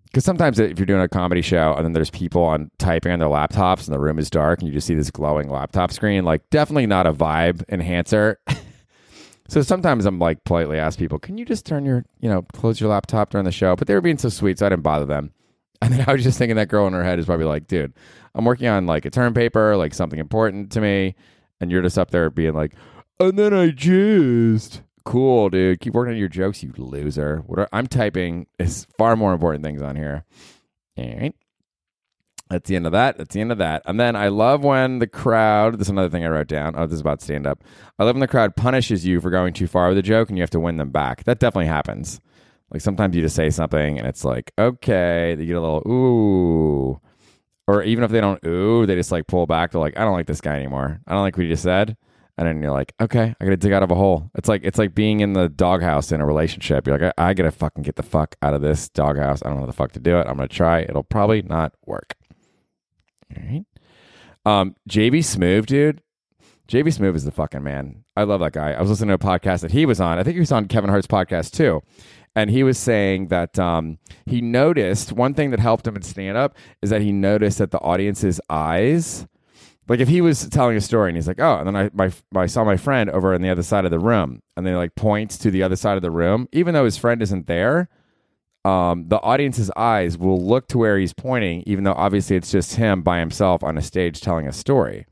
because 0.05 0.25
sometimes 0.25 0.59
if 0.59 0.79
you're 0.79 0.87
doing 0.87 1.01
a 1.03 1.09
comedy 1.09 1.43
show 1.43 1.75
and 1.75 1.85
then 1.85 1.93
there's 1.93 2.11
people 2.11 2.43
on 2.43 2.71
typing 2.79 3.13
on 3.13 3.19
their 3.19 3.29
laptops 3.29 3.87
and 3.87 3.95
the 3.95 3.99
room 3.99 4.19
is 4.19 4.31
dark 4.31 4.61
and 4.61 4.69
you 4.69 4.73
just 4.73 4.87
see 4.87 4.95
this 4.95 5.11
glowing 5.11 5.51
laptop 5.51 5.93
screen, 5.93 6.25
like 6.25 6.49
definitely 6.51 6.87
not 6.87 7.07
a 7.07 7.13
vibe 7.13 7.63
enhancer. 7.69 8.39
So 9.49 9.63
sometimes 9.63 10.05
I'm 10.05 10.19
like 10.19 10.45
politely 10.45 10.79
ask 10.79 10.99
people, 10.99 11.19
can 11.19 11.39
you 11.39 11.45
just 11.45 11.65
turn 11.65 11.85
your, 11.87 12.05
you 12.21 12.29
know, 12.29 12.43
close 12.53 12.81
your 12.81 12.91
laptop 12.91 13.31
during 13.31 13.47
the 13.47 13.53
show? 13.53 13.77
But 13.77 13.89
they 13.89 13.95
were 13.95 14.03
being 14.03 14.19
so 14.19 14.29
sweet, 14.29 14.59
so 14.59 14.67
I 14.67 14.69
didn't 14.69 14.83
bother 14.83 15.07
them. 15.07 15.33
And 15.81 15.95
then 15.95 16.05
I 16.09 16.13
was 16.13 16.25
just 16.25 16.39
thinking 16.39 16.57
that 16.57 16.67
girl 16.67 16.89
in 16.89 16.93
her 16.93 17.05
head 17.05 17.21
is 17.21 17.27
probably 17.27 17.47
like, 17.47 17.69
dude, 17.69 17.95
I'm 18.35 18.45
working 18.45 18.67
on 18.67 18.87
like 18.87 19.05
a 19.05 19.11
term 19.11 19.33
paper, 19.33 19.77
like 19.77 19.95
something 19.95 20.19
important 20.19 20.73
to 20.73 20.81
me. 20.81 21.15
And 21.61 21.71
you're 21.71 21.83
just 21.83 21.97
up 21.97 22.11
there 22.11 22.31
being 22.31 22.53
like, 22.53 22.75
and 23.21 23.39
then 23.39 23.55
I 23.55 23.71
just 23.71 24.83
cool, 25.05 25.51
dude. 25.51 25.79
Keep 25.79 25.95
working 25.95 26.15
on 26.15 26.19
your 26.19 26.29
jokes, 26.29 26.65
you 26.65 26.73
loser. 26.77 27.45
What 27.47 27.61
are, 27.61 27.69
I'm 27.73 27.87
typing 27.87 28.49
is 28.59 28.89
far 28.99 29.15
more 29.15 29.33
important 29.33 29.65
things 29.65 29.81
on 29.81 29.95
here. 29.95 30.25
All 30.97 31.05
right. 31.17 31.35
That's 32.51 32.69
the 32.69 32.77
end 32.77 32.87
of 32.87 32.93
that. 32.93 33.19
That's 33.19 33.35
the 33.35 33.41
end 33.41 33.53
of 33.53 33.59
that. 33.59 33.83
And 33.85 34.01
then 34.01 34.17
I 34.17 34.29
love 34.29 34.65
when 34.65 35.01
the 35.01 35.07
crowd, 35.07 35.75
this 35.75 35.89
is 35.89 35.91
another 35.91 36.09
thing 36.09 36.25
I 36.25 36.29
wrote 36.29 36.49
down. 36.49 36.75
Oh, 36.77 36.87
this 36.87 36.95
is 36.95 37.01
about 37.01 37.21
stand 37.21 37.47
up. 37.47 37.63
I 37.99 38.05
love 38.05 38.15
when 38.15 38.21
the 38.21 38.29
crowd 38.29 38.57
punishes 38.57 39.05
you 39.05 39.21
for 39.21 39.31
going 39.31 39.53
too 39.53 39.67
far 39.67 39.89
with 39.89 39.99
a 39.99 40.03
joke 40.03 40.29
and 40.29 40.39
you 40.39 40.43
have 40.43 40.51
to 40.51 40.61
win 40.61 40.79
them 40.79 40.91
back. 40.91 41.25
That 41.25 41.41
definitely 41.41 41.67
happens. 41.67 42.21
Like 42.71 42.81
sometimes 42.81 43.15
you 43.15 43.23
just 43.23 43.37
say 43.37 43.51
something 43.51 43.99
and 43.99 44.07
it's 44.07 44.25
like, 44.25 44.53
okay, 44.59 45.35
they 45.37 45.47
get 45.47 45.57
a 45.57 45.61
little 45.61 45.83
ooh. 45.87 47.01
Or 47.67 47.83
even 47.83 48.03
if 48.03 48.11
they 48.11 48.21
don't 48.21 48.43
ooh, 48.47 48.87
they 48.87 48.95
just 48.95 49.13
like 49.13 49.27
pull 49.27 49.47
back. 49.47 49.73
They're 49.73 49.81
like, 49.81 49.99
I 49.99 50.05
don't 50.05 50.15
like 50.15 50.27
this 50.27 50.41
guy 50.41 50.57
anymore. 50.57 51.01
I 51.07 51.13
don't 51.13 51.23
like 51.23 51.37
what 51.37 51.45
he 51.45 51.51
just 51.51 51.63
said. 51.63 51.97
And 52.39 52.47
then 52.47 52.63
you're 52.63 52.73
like, 52.73 52.95
okay, 53.01 53.35
I 53.41 53.45
gotta 53.45 53.57
dig 53.57 53.73
out 53.73 53.83
of 53.83 53.91
a 53.91 53.97
hole. 53.97 54.31
It's 54.37 54.49
like 54.49 54.63
it's 54.65 54.79
like 54.79 54.95
being 54.95 55.21
in 55.21 55.33
the 55.33 55.49
doghouse 55.49 56.13
in 56.13 56.21
a 56.21 56.27
relationship. 56.27 56.87
You're 56.87 56.99
like, 56.99 57.13
I, 57.19 57.31
I 57.31 57.35
gotta 57.35 57.51
fucking 57.51 57.83
get 57.83 57.97
the 57.97 58.03
fuck 58.03 58.37
out 58.43 58.55
of 58.55 58.63
this 58.63 58.89
doghouse. 58.89 59.43
I 59.43 59.49
don't 59.49 59.61
know 59.61 59.67
the 59.67 59.73
fuck 59.73 59.93
to 59.93 60.01
do 60.01 60.19
it. 60.19 60.27
I'm 60.27 60.37
gonna 60.37 60.49
try. 60.49 60.81
It'll 60.81 61.03
probably 61.03 61.43
not 61.43 61.75
work. 61.85 62.15
All 63.37 63.43
right. 63.43 63.65
Um, 64.45 64.75
JB 64.89 65.19
Smoove, 65.19 65.67
dude. 65.67 66.03
JB 66.69 66.99
Smoove 66.99 67.17
is 67.17 67.25
the 67.25 67.31
fucking 67.31 67.63
man. 67.63 68.05
I 68.17 68.25
love 68.25 68.41
that 68.41 68.53
guy. 68.53 68.73
I 68.73 68.81
was 68.81 68.91
listening 68.91 69.09
to 69.09 69.15
a 69.15 69.19
podcast 69.19 69.61
that 69.61 69.73
he 69.73 69.87
was 69.87 70.01
on. 70.01 70.19
I 70.19 70.23
think 70.23 70.35
he 70.35 70.41
was 70.41 70.53
on 70.53 70.69
Kevin 70.69 70.91
Hart's 70.91 71.07
podcast 71.07 71.53
too. 71.53 71.83
And 72.37 72.51
he 72.51 72.63
was 72.63 72.79
saying 72.79 73.29
that 73.29 73.59
um, 73.59 73.99
he 74.27 74.41
noticed 74.41 75.13
one 75.13 75.35
thing 75.35 75.51
that 75.51 75.61
helped 75.61 75.87
him 75.87 75.97
in 75.97 76.03
stand 76.03 76.37
up 76.37 76.57
is 76.83 76.91
that 76.91 77.03
he 77.03 77.11
noticed 77.11 77.59
that 77.59 77.71
the 77.71 77.81
audience's 77.81 78.41
eyes, 78.51 79.27
like 79.89 80.01
if 80.01 80.09
he 80.09 80.21
was 80.21 80.47
telling 80.49 80.77
a 80.77 80.81
story 80.81 81.09
and 81.09 81.17
he's 81.17 81.27
like, 81.27 81.41
oh, 81.41 81.57
and 81.57 81.67
then 81.67 81.77
I, 81.77 81.91
my, 81.95 82.13
I 82.35 82.47
saw 82.47 82.65
my 82.65 82.77
friend 82.77 83.11
over 83.11 83.35
on 83.35 83.41
the 83.41 83.51
other 83.51 83.63
side 83.63 83.87
of 83.87 83.91
the 83.91 83.99
room 83.99 84.43
and 84.57 84.67
then 84.67 84.77
like 84.77 84.95
points 84.95 85.39
to 85.39 85.51
the 85.51 85.63
other 85.63 85.75
side 85.77 85.97
of 85.97 86.03
the 86.03 86.11
room, 86.11 86.49
even 86.53 86.75
though 86.75 86.85
his 86.85 86.99
friend 86.99 87.23
isn't 87.23 87.47
there, 87.47 87.89
um, 88.65 89.09
the 89.09 89.21
audience's 89.21 89.71
eyes 89.77 90.19
will 90.19 90.45
look 90.45 90.69
to 90.69 90.79
where 90.79 90.99
he's 90.99 91.13
pointing, 91.13 91.63
even 91.67 91.85
though 91.85 91.95
obviously 91.95 92.37
it's 92.37 92.51
just 92.51 92.77
him 92.77 93.03
by 93.03 93.19
himself 93.19 93.63
on 93.63 93.79
a 93.79 93.83
stage 93.83 94.21
telling 94.21 94.47
a 94.47 94.53
story. 94.53 95.07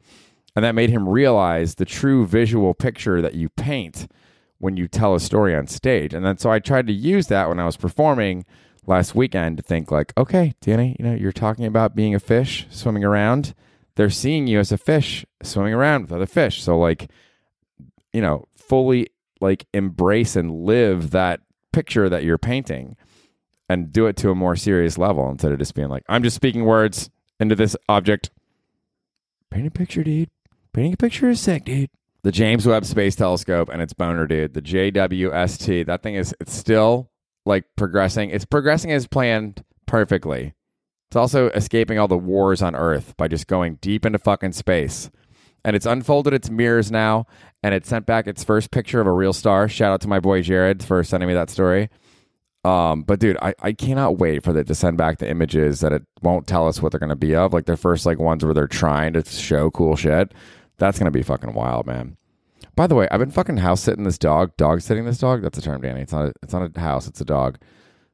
And 0.54 0.64
that 0.64 0.74
made 0.74 0.90
him 0.90 1.08
realize 1.08 1.74
the 1.74 1.84
true 1.84 2.26
visual 2.26 2.74
picture 2.74 3.20
that 3.22 3.34
you 3.34 3.48
paint 3.50 4.10
when 4.58 4.76
you 4.76 4.88
tell 4.88 5.14
a 5.14 5.20
story 5.20 5.54
on 5.54 5.66
stage. 5.66 6.14
And 6.14 6.24
then 6.24 6.38
so 6.38 6.50
I 6.50 6.58
tried 6.58 6.86
to 6.86 6.92
use 6.92 7.26
that 7.28 7.48
when 7.48 7.60
I 7.60 7.66
was 7.66 7.76
performing 7.76 8.44
last 8.86 9.14
weekend 9.14 9.58
to 9.58 9.62
think 9.62 9.90
like, 9.90 10.12
okay, 10.16 10.54
Danny, 10.60 10.96
you 10.98 11.04
know, 11.04 11.14
you're 11.14 11.32
talking 11.32 11.66
about 11.66 11.94
being 11.94 12.14
a 12.14 12.20
fish 12.20 12.66
swimming 12.70 13.04
around. 13.04 13.54
They're 13.96 14.10
seeing 14.10 14.46
you 14.46 14.58
as 14.58 14.72
a 14.72 14.78
fish 14.78 15.26
swimming 15.42 15.74
around 15.74 16.02
with 16.02 16.12
other 16.12 16.26
fish. 16.26 16.62
So 16.62 16.78
like, 16.78 17.10
you 18.12 18.20
know, 18.20 18.46
fully 18.56 19.08
like 19.40 19.66
embrace 19.74 20.36
and 20.36 20.64
live 20.64 21.10
that 21.10 21.40
picture 21.72 22.08
that 22.08 22.24
you're 22.24 22.38
painting 22.38 22.96
and 23.68 23.92
do 23.92 24.06
it 24.06 24.16
to 24.18 24.30
a 24.30 24.34
more 24.34 24.56
serious 24.56 24.98
level 24.98 25.28
instead 25.30 25.52
of 25.52 25.58
just 25.58 25.74
being 25.74 25.88
like, 25.88 26.04
I'm 26.08 26.22
just 26.22 26.36
speaking 26.36 26.64
words 26.64 27.10
into 27.40 27.54
this 27.54 27.76
object. 27.88 28.30
Paint 29.50 29.66
a 29.66 29.70
picture, 29.70 30.04
dude. 30.04 30.30
Painting 30.72 30.94
a 30.94 30.96
picture 30.96 31.28
is 31.28 31.40
sick, 31.40 31.64
dude. 31.64 31.90
The 32.22 32.32
James 32.32 32.66
Webb 32.66 32.84
Space 32.84 33.16
Telescope 33.16 33.68
and 33.72 33.80
its 33.80 33.92
boner, 33.92 34.26
dude. 34.26 34.54
The 34.54 34.62
JWST. 34.62 35.86
That 35.86 36.02
thing 36.02 36.16
is 36.16 36.34
it's 36.40 36.54
still 36.54 37.10
like 37.44 37.64
progressing. 37.76 38.30
It's 38.30 38.44
progressing 38.44 38.92
as 38.92 39.06
planned 39.06 39.64
perfectly. 39.86 40.54
It's 41.08 41.16
also 41.16 41.48
escaping 41.50 41.98
all 41.98 42.08
the 42.08 42.18
wars 42.18 42.62
on 42.62 42.74
Earth 42.74 43.16
by 43.16 43.28
just 43.28 43.46
going 43.46 43.76
deep 43.76 44.04
into 44.04 44.18
fucking 44.18 44.52
space. 44.52 45.10
And 45.64 45.74
it's 45.74 45.86
unfolded 45.86 46.32
its 46.32 46.50
mirrors 46.50 46.90
now, 46.90 47.26
and 47.62 47.74
it 47.74 47.86
sent 47.86 48.06
back 48.06 48.26
its 48.26 48.44
first 48.44 48.70
picture 48.70 49.00
of 49.00 49.06
a 49.06 49.12
real 49.12 49.32
star. 49.32 49.68
Shout 49.68 49.92
out 49.92 50.00
to 50.02 50.08
my 50.08 50.20
boy 50.20 50.42
Jared 50.42 50.82
for 50.84 51.02
sending 51.02 51.28
me 51.28 51.34
that 51.34 51.50
story. 51.50 51.90
Um, 52.66 53.02
but 53.02 53.20
dude, 53.20 53.36
I, 53.40 53.54
I 53.62 53.72
cannot 53.72 54.18
wait 54.18 54.42
for 54.42 54.56
it 54.58 54.66
to 54.66 54.74
send 54.74 54.98
back 54.98 55.18
the 55.18 55.30
images 55.30 55.78
that 55.80 55.92
it 55.92 56.02
won't 56.22 56.48
tell 56.48 56.66
us 56.66 56.82
what 56.82 56.90
they're 56.90 56.98
gonna 56.98 57.14
be 57.14 57.32
of. 57.32 57.52
Like 57.52 57.66
their 57.66 57.76
first 57.76 58.04
like 58.06 58.18
ones 58.18 58.44
where 58.44 58.54
they're 58.54 58.66
trying 58.66 59.12
to 59.12 59.24
show 59.24 59.70
cool 59.70 59.94
shit. 59.94 60.34
That's 60.76 60.98
gonna 60.98 61.12
be 61.12 61.22
fucking 61.22 61.54
wild, 61.54 61.86
man. 61.86 62.16
By 62.74 62.88
the 62.88 62.96
way, 62.96 63.06
I've 63.12 63.20
been 63.20 63.30
fucking 63.30 63.58
house 63.58 63.82
sitting 63.82 64.02
this 64.02 64.18
dog, 64.18 64.56
dog 64.56 64.80
sitting 64.80 65.04
this 65.04 65.18
dog. 65.18 65.42
That's 65.42 65.56
a 65.58 65.62
term, 65.62 65.80
Danny. 65.80 66.00
It's 66.00 66.12
not 66.12 66.26
a, 66.26 66.32
it's 66.42 66.52
not 66.52 66.76
a 66.76 66.80
house, 66.80 67.06
it's 67.06 67.20
a 67.20 67.24
dog. 67.24 67.58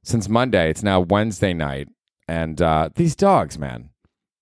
Since 0.03 0.29
Monday, 0.29 0.69
it's 0.69 0.83
now 0.83 1.01
Wednesday 1.01 1.55
night, 1.55 1.89
and 2.29 2.61
uh, 2.61 2.91
these 2.95 3.17
dogs, 3.17 3.59
man, 3.59 3.89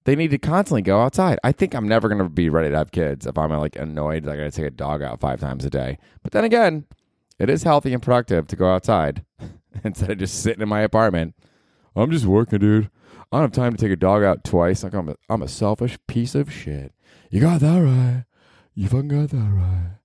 they 0.07 0.17
need 0.17 0.33
to 0.33 0.39
constantly 0.39 0.83
go 0.83 1.03
outside. 1.03 1.39
I 1.45 1.53
think 1.53 1.73
I'm 1.73 1.87
never 1.87 2.09
gonna 2.09 2.29
be 2.29 2.49
ready 2.49 2.71
to 2.71 2.77
have 2.77 2.91
kids 2.91 3.27
if 3.27 3.39
I'm 3.39 3.51
like 3.51 3.77
annoyed 3.77 4.25
that 4.25 4.33
I 4.33 4.37
gotta 4.37 4.51
take 4.51 4.67
a 4.67 4.71
dog 4.71 5.03
out 5.03 5.21
five 5.21 5.39
times 5.39 5.65
a 5.65 5.71
day. 5.71 5.99
But 6.25 6.33
then 6.33 6.43
again, 6.43 6.87
it 7.39 7.49
is 7.49 7.63
healthy 7.63 7.95
and 7.95 8.03
productive 8.03 8.49
to 8.49 8.57
go 8.57 8.75
outside 8.75 9.25
instead 9.85 10.11
of 10.11 10.19
just 10.19 10.43
sitting 10.43 10.63
in 10.63 10.69
my 10.69 10.81
apartment. 10.81 11.35
I'm 11.97 12.11
just 12.11 12.27
working, 12.27 12.59
dude. 12.59 12.91
I 13.33 13.37
don't 13.37 13.43
have 13.43 13.53
time 13.53 13.75
to 13.75 13.79
take 13.79 13.93
a 13.93 13.97
dog 13.97 14.23
out 14.23 14.45
twice. 14.45 14.83
Like 14.83 14.95
I'm 14.95 15.11
a, 15.11 15.17
I'm 15.29 15.43
a 15.43 15.49
selfish 15.49 15.99
piece 16.07 16.35
of 16.35 16.53
shit. 16.53 16.93
You 17.31 17.41
got 17.41 17.61
that 17.61 17.79
right. 17.79 18.25
You 18.75 18.89
fucking 18.89 19.09
got 19.09 19.31
that 19.31 19.37
right. 19.37 19.99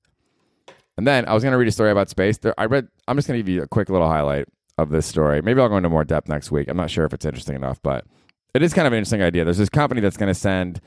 And 0.98 1.08
then 1.08 1.28
I 1.28 1.34
was 1.34 1.44
gonna 1.44 1.58
read 1.58 1.68
a 1.68 1.72
story 1.72 1.92
about 1.92 2.10
space. 2.10 2.38
There, 2.38 2.54
I 2.60 2.66
read. 2.66 2.88
I'm 3.08 3.18
just 3.18 3.28
gonna 3.28 3.40
give 3.40 3.50
you 3.50 3.64
a 3.64 3.68
quick 3.68 3.90
little 3.90 4.08
highlight 4.08 4.48
of 4.78 4.90
this 4.90 5.06
story. 5.06 5.42
Maybe 5.42 5.60
I'll 5.60 5.70
go 5.70 5.78
into 5.78 5.90
more 5.90 6.04
depth 6.04 6.30
next 6.30 6.52
week. 6.52 6.68
I'm 6.68 6.78
not 6.78 6.90
sure 6.90 7.06
if 7.06 7.14
it's 7.14 7.26
interesting 7.26 7.56
enough, 7.56 7.82
but 7.82 8.06
it 8.54 8.62
is 8.62 8.74
kind 8.74 8.88
of 8.88 8.94
an 8.94 8.98
interesting 8.98 9.22
idea. 9.22 9.44
There's 9.44 9.58
this 9.58 9.70
company 9.70 10.02
that's 10.02 10.18
gonna 10.18 10.34
send 10.34 10.82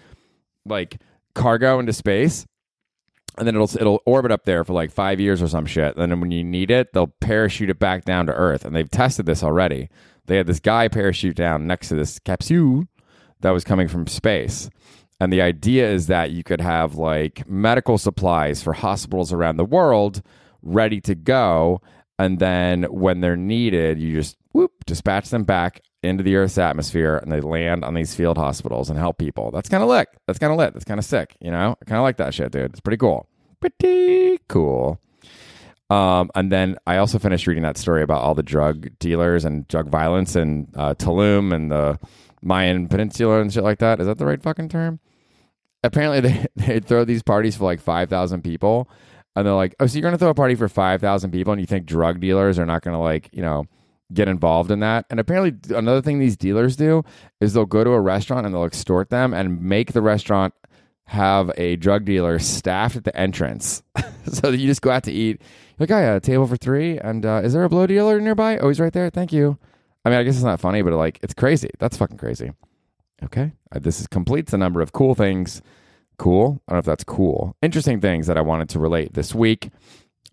like 0.65 1.01
cargo 1.35 1.79
into 1.79 1.93
space, 1.93 2.47
and 3.37 3.47
then 3.47 3.55
it'll 3.55 3.71
it'll 3.79 4.03
orbit 4.07 4.33
up 4.33 4.45
there 4.45 4.65
for 4.65 4.73
like 4.73 4.91
five 4.91 5.21
years 5.21 5.43
or 5.43 5.49
some 5.49 5.67
shit. 5.67 5.97
And 5.97 6.11
then 6.11 6.21
when 6.21 6.31
you 6.31 6.43
need 6.43 6.71
it, 6.71 6.93
they'll 6.93 7.09
parachute 7.21 7.71
it 7.71 7.79
back 7.79 8.05
down 8.05 8.27
to 8.27 8.35
Earth. 8.35 8.65
And 8.65 8.75
they've 8.75 8.91
tested 8.91 9.27
this 9.27 9.43
already. 9.43 9.89
They 10.27 10.37
had 10.37 10.47
this 10.47 10.61
guy 10.61 10.89
parachute 10.89 11.37
down 11.37 11.67
next 11.67 11.89
to 11.89 11.95
this 11.95 12.19
capsule 12.19 12.85
that 13.41 13.51
was 13.51 13.65
coming 13.65 13.89
from 13.89 14.07
space. 14.07 14.71
And 15.21 15.33
the 15.33 15.43
idea 15.43 15.91
is 15.91 16.07
that 16.07 16.31
you 16.31 16.45
could 16.45 16.61
have 16.61 16.95
like 16.95 17.49
medical 17.49 17.99
supplies 17.99 18.63
for 18.63 18.73
hospitals 18.73 19.33
around 19.33 19.57
the 19.57 19.65
world 19.65 20.23
ready 20.63 21.01
to 21.03 21.15
go. 21.15 21.81
And 22.19 22.39
then 22.39 22.85
when 22.85 23.21
they're 23.21 23.37
needed, 23.37 23.99
you 23.99 24.15
just 24.15 24.37
whoop, 24.53 24.73
dispatch 24.87 25.31
them 25.31 25.45
back 25.45 25.83
into 26.03 26.23
the 26.23 26.37
Earth's 26.37 26.59
atmosphere 26.59 27.17
and 27.17 27.33
they 27.33 27.41
land 27.41 27.85
on 27.85 27.95
these 27.95 28.15
field 28.15 28.39
hospitals 28.39 28.89
and 28.89 28.99
help 28.99 29.19
people. 29.19 29.51
That's 29.51 29.69
kind 29.69 29.83
of 29.83 29.89
lit. 29.89 30.09
That's 30.27 30.39
kind 30.39 30.53
of 30.53 30.59
lit. 30.59 30.73
That's 30.73 30.85
kind 30.85 30.99
of 30.99 31.05
sick. 31.05 31.37
You 31.41 31.51
know, 31.51 31.77
I 31.81 31.85
kind 31.85 31.99
of 31.99 32.03
like 32.05 32.19
that 32.19 32.35
shit, 32.35 32.53
dude. 32.53 32.71
It's 32.71 32.81
pretty 32.81 32.99
cool. 32.99 33.29
Pretty 33.61 34.39
cool. 34.49 35.01
Um, 35.91 36.31
and 36.35 36.53
then 36.53 36.77
I 36.87 36.99
also 36.99 37.19
finished 37.19 37.47
reading 37.47 37.63
that 37.63 37.79
story 37.79 38.03
about 38.03 38.23
all 38.23 38.35
the 38.35 38.43
drug 38.43 38.91
dealers 38.99 39.45
and 39.45 39.67
drug 39.69 39.89
violence 39.89 40.37
in 40.37 40.69
uh, 40.77 40.95
Tulum 40.95 41.53
and 41.55 41.71
the 41.73 41.99
Mayan 42.43 42.89
Peninsula 42.89 43.41
and 43.41 43.53
shit 43.53 43.65
like 43.65 43.79
that. 43.79 44.01
Is 44.01 44.07
that 44.07 44.19
the 44.19 44.27
right 44.27 44.43
fucking 44.43 44.69
term? 44.69 45.01
Apparently, 45.83 46.21
they 46.21 46.47
they 46.57 46.81
throw 46.81 47.05
these 47.05 47.23
parties 47.23 47.57
for 47.57 47.65
like 47.65 47.81
five 47.81 48.11
thousand 48.11 48.43
people, 48.43 48.91
and 49.35 49.47
they're 49.47 49.55
like, 49.55 49.75
"Oh, 49.81 49.87
so 49.87 49.95
you're 49.95 50.03
gonna 50.03 50.19
throw 50.19 50.29
a 50.29 50.35
party 50.35 50.55
for 50.55 50.69
five 50.69 51.01
thousand 51.01 51.31
people, 51.31 51.53
and 51.53 51.61
you 51.61 51.67
think 51.67 51.87
drug 51.87 52.21
dealers 52.21 52.59
are 52.59 52.67
not 52.67 52.83
gonna 52.83 53.01
like, 53.01 53.31
you 53.33 53.41
know, 53.43 53.65
get 54.13 54.29
involved 54.29 54.71
in 54.71 54.81
that?" 54.81 55.07
And 55.11 55.21
apparently, 55.21 55.77
another 55.77 56.03
thing 56.03 56.19
these 56.19 56.37
dealers 56.37 56.77
do 56.77 57.05
is 57.41 57.55
they'll 57.55 57.67
go 57.67 57.85
to 57.85 57.91
a 57.91 58.01
restaurant 58.01 58.47
and 58.47 58.55
they'll 58.55 58.65
extort 58.65 59.11
them 59.11 59.35
and 59.35 59.63
make 59.63 59.93
the 59.93 60.03
restaurant 60.03 60.55
have 61.09 61.51
a 61.57 61.77
drug 61.77 62.05
dealer 62.05 62.39
staffed 62.39 62.97
at 62.97 63.05
the 63.05 63.17
entrance, 63.17 63.83
so 64.33 64.51
you 64.51 64.67
just 64.67 64.83
go 64.83 64.91
out 64.91 65.05
to 65.05 65.13
eat. 65.13 65.41
Like, 65.79 65.91
I 65.91 66.03
got 66.03 66.17
a 66.17 66.21
table 66.21 66.47
for 66.47 66.57
three, 66.57 66.99
and 66.99 67.25
uh, 67.25 67.41
is 67.43 67.53
there 67.55 67.65
a 67.65 67.69
blow 67.69 67.87
dealer 67.87 68.21
nearby? 68.21 68.59
Oh, 68.59 68.69
he's 68.69 68.81
right 68.81 68.93
there. 68.93 69.09
Thank 69.09 69.33
you. 69.33 69.59
I 70.05 70.11
mean, 70.11 70.19
I 70.19 70.23
guess 70.23 70.35
it's 70.35 70.45
not 70.45 70.61
funny, 70.61 70.83
but 70.83 70.93
like, 70.93 71.19
it's 71.23 71.35
crazy. 71.35 71.71
That's 71.79 71.97
fucking 71.97 72.19
crazy. 72.19 72.53
Okay, 73.23 73.53
uh, 73.73 73.79
this 73.79 74.01
is 74.01 74.07
completes 74.07 74.51
the 74.53 74.59
number 74.59 74.81
of 74.81 74.93
cool 74.93 75.15
things. 75.15 75.63
Cool. 76.19 76.61
I 76.67 76.73
don't 76.73 76.77
know 76.77 76.81
if 76.81 76.85
that's 76.85 77.05
cool. 77.05 77.57
Interesting 77.63 78.01
things 78.01 78.27
that 78.27 78.37
I 78.37 78.41
wanted 78.41 78.69
to 78.71 78.79
relate 78.79 79.15
this 79.15 79.35
week. 79.35 79.71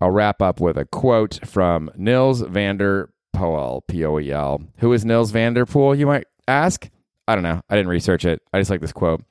I'll 0.00 0.10
wrap 0.10 0.42
up 0.42 0.60
with 0.60 0.76
a 0.76 0.84
quote 0.84 1.40
from 1.44 1.90
Nils 1.96 2.42
Vander 2.42 3.10
Poel, 3.36 3.86
P 3.86 4.04
O 4.04 4.18
E 4.18 4.32
L. 4.32 4.62
Who 4.78 4.92
is 4.92 5.04
Nils 5.04 5.30
van 5.30 5.54
der 5.54 5.66
Poel, 5.66 5.98
you 5.98 6.06
might 6.06 6.26
ask? 6.48 6.88
I 7.28 7.34
don't 7.34 7.44
know. 7.44 7.60
I 7.68 7.76
didn't 7.76 7.90
research 7.90 8.24
it. 8.24 8.40
I 8.52 8.58
just 8.58 8.70
like 8.70 8.80
this 8.80 8.92
quote. 8.92 9.22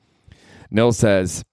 Nils 0.69 0.97
says, 0.97 1.43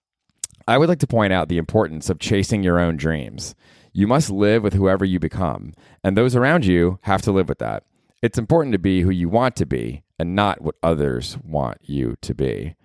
I 0.68 0.78
would 0.78 0.88
like 0.88 0.98
to 1.00 1.06
point 1.06 1.32
out 1.32 1.48
the 1.48 1.58
importance 1.58 2.10
of 2.10 2.18
chasing 2.18 2.62
your 2.62 2.78
own 2.78 2.96
dreams. 2.96 3.54
You 3.92 4.06
must 4.06 4.30
live 4.30 4.62
with 4.62 4.74
whoever 4.74 5.04
you 5.04 5.18
become, 5.18 5.74
and 6.04 6.16
those 6.16 6.36
around 6.36 6.64
you 6.64 6.98
have 7.02 7.22
to 7.22 7.32
live 7.32 7.48
with 7.48 7.58
that. 7.58 7.84
It's 8.22 8.38
important 8.38 8.72
to 8.72 8.78
be 8.78 9.02
who 9.02 9.10
you 9.10 9.28
want 9.28 9.56
to 9.56 9.66
be 9.66 10.02
and 10.18 10.34
not 10.34 10.60
what 10.60 10.76
others 10.82 11.36
want 11.44 11.78
you 11.82 12.16
to 12.22 12.34
be. 12.34 12.76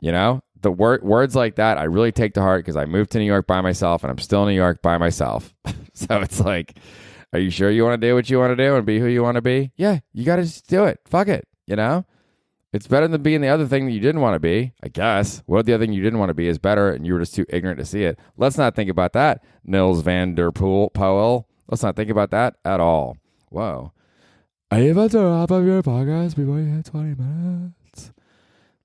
You 0.00 0.12
know, 0.12 0.42
the 0.60 0.70
word 0.70 1.02
words 1.02 1.34
like 1.34 1.56
that 1.56 1.78
I 1.78 1.84
really 1.84 2.12
take 2.12 2.34
to 2.34 2.42
heart 2.42 2.64
because 2.64 2.76
I 2.76 2.84
moved 2.84 3.12
to 3.12 3.18
New 3.18 3.24
York 3.24 3.46
by 3.46 3.60
myself 3.60 4.02
and 4.02 4.10
I'm 4.10 4.18
still 4.18 4.42
in 4.42 4.48
New 4.48 4.54
York 4.54 4.82
by 4.82 4.98
myself. 4.98 5.54
so 5.94 6.20
it's 6.20 6.40
like, 6.40 6.78
are 7.34 7.40
you 7.40 7.50
sure 7.50 7.68
you 7.68 7.82
want 7.84 8.00
to 8.00 8.06
do 8.06 8.14
what 8.14 8.30
you 8.30 8.38
want 8.38 8.56
to 8.56 8.64
do 8.64 8.76
and 8.76 8.86
be 8.86 9.00
who 9.00 9.06
you 9.06 9.22
want 9.22 9.34
to 9.34 9.42
be? 9.42 9.72
Yeah, 9.76 9.98
you 10.12 10.24
got 10.24 10.36
to 10.36 10.42
just 10.42 10.68
do 10.68 10.84
it. 10.84 11.00
Fuck 11.04 11.26
it. 11.26 11.48
You 11.66 11.74
know, 11.74 12.06
it's 12.72 12.86
better 12.86 13.08
than 13.08 13.22
being 13.22 13.40
the 13.40 13.48
other 13.48 13.66
thing 13.66 13.86
that 13.86 13.92
you 13.92 13.98
didn't 13.98 14.20
want 14.20 14.36
to 14.36 14.40
be. 14.40 14.72
I 14.84 14.88
guess. 14.88 15.42
What 15.46 15.60
if 15.60 15.66
the 15.66 15.74
other 15.74 15.84
thing 15.84 15.92
you 15.92 16.02
didn't 16.02 16.20
want 16.20 16.30
to 16.30 16.34
be 16.34 16.46
is 16.46 16.58
better 16.58 16.90
and 16.90 17.04
you 17.04 17.12
were 17.12 17.18
just 17.18 17.34
too 17.34 17.44
ignorant 17.48 17.80
to 17.80 17.84
see 17.84 18.04
it? 18.04 18.20
Let's 18.36 18.56
not 18.56 18.76
think 18.76 18.88
about 18.88 19.14
that, 19.14 19.42
Nils 19.64 20.02
van 20.02 20.36
der 20.36 20.52
Poel. 20.52 20.94
Powell. 20.94 21.48
Let's 21.66 21.82
not 21.82 21.96
think 21.96 22.10
about 22.10 22.30
that 22.30 22.54
at 22.64 22.78
all. 22.78 23.16
Whoa. 23.50 23.92
Are 24.70 24.80
you 24.80 24.92
about 24.92 25.10
to 25.12 25.20
wrap 25.20 25.50
up 25.50 25.64
your 25.64 25.82
podcast 25.82 26.36
before 26.36 26.60
you 26.60 26.66
hit 26.66 26.86
20 26.86 27.16
minutes? 27.16 28.12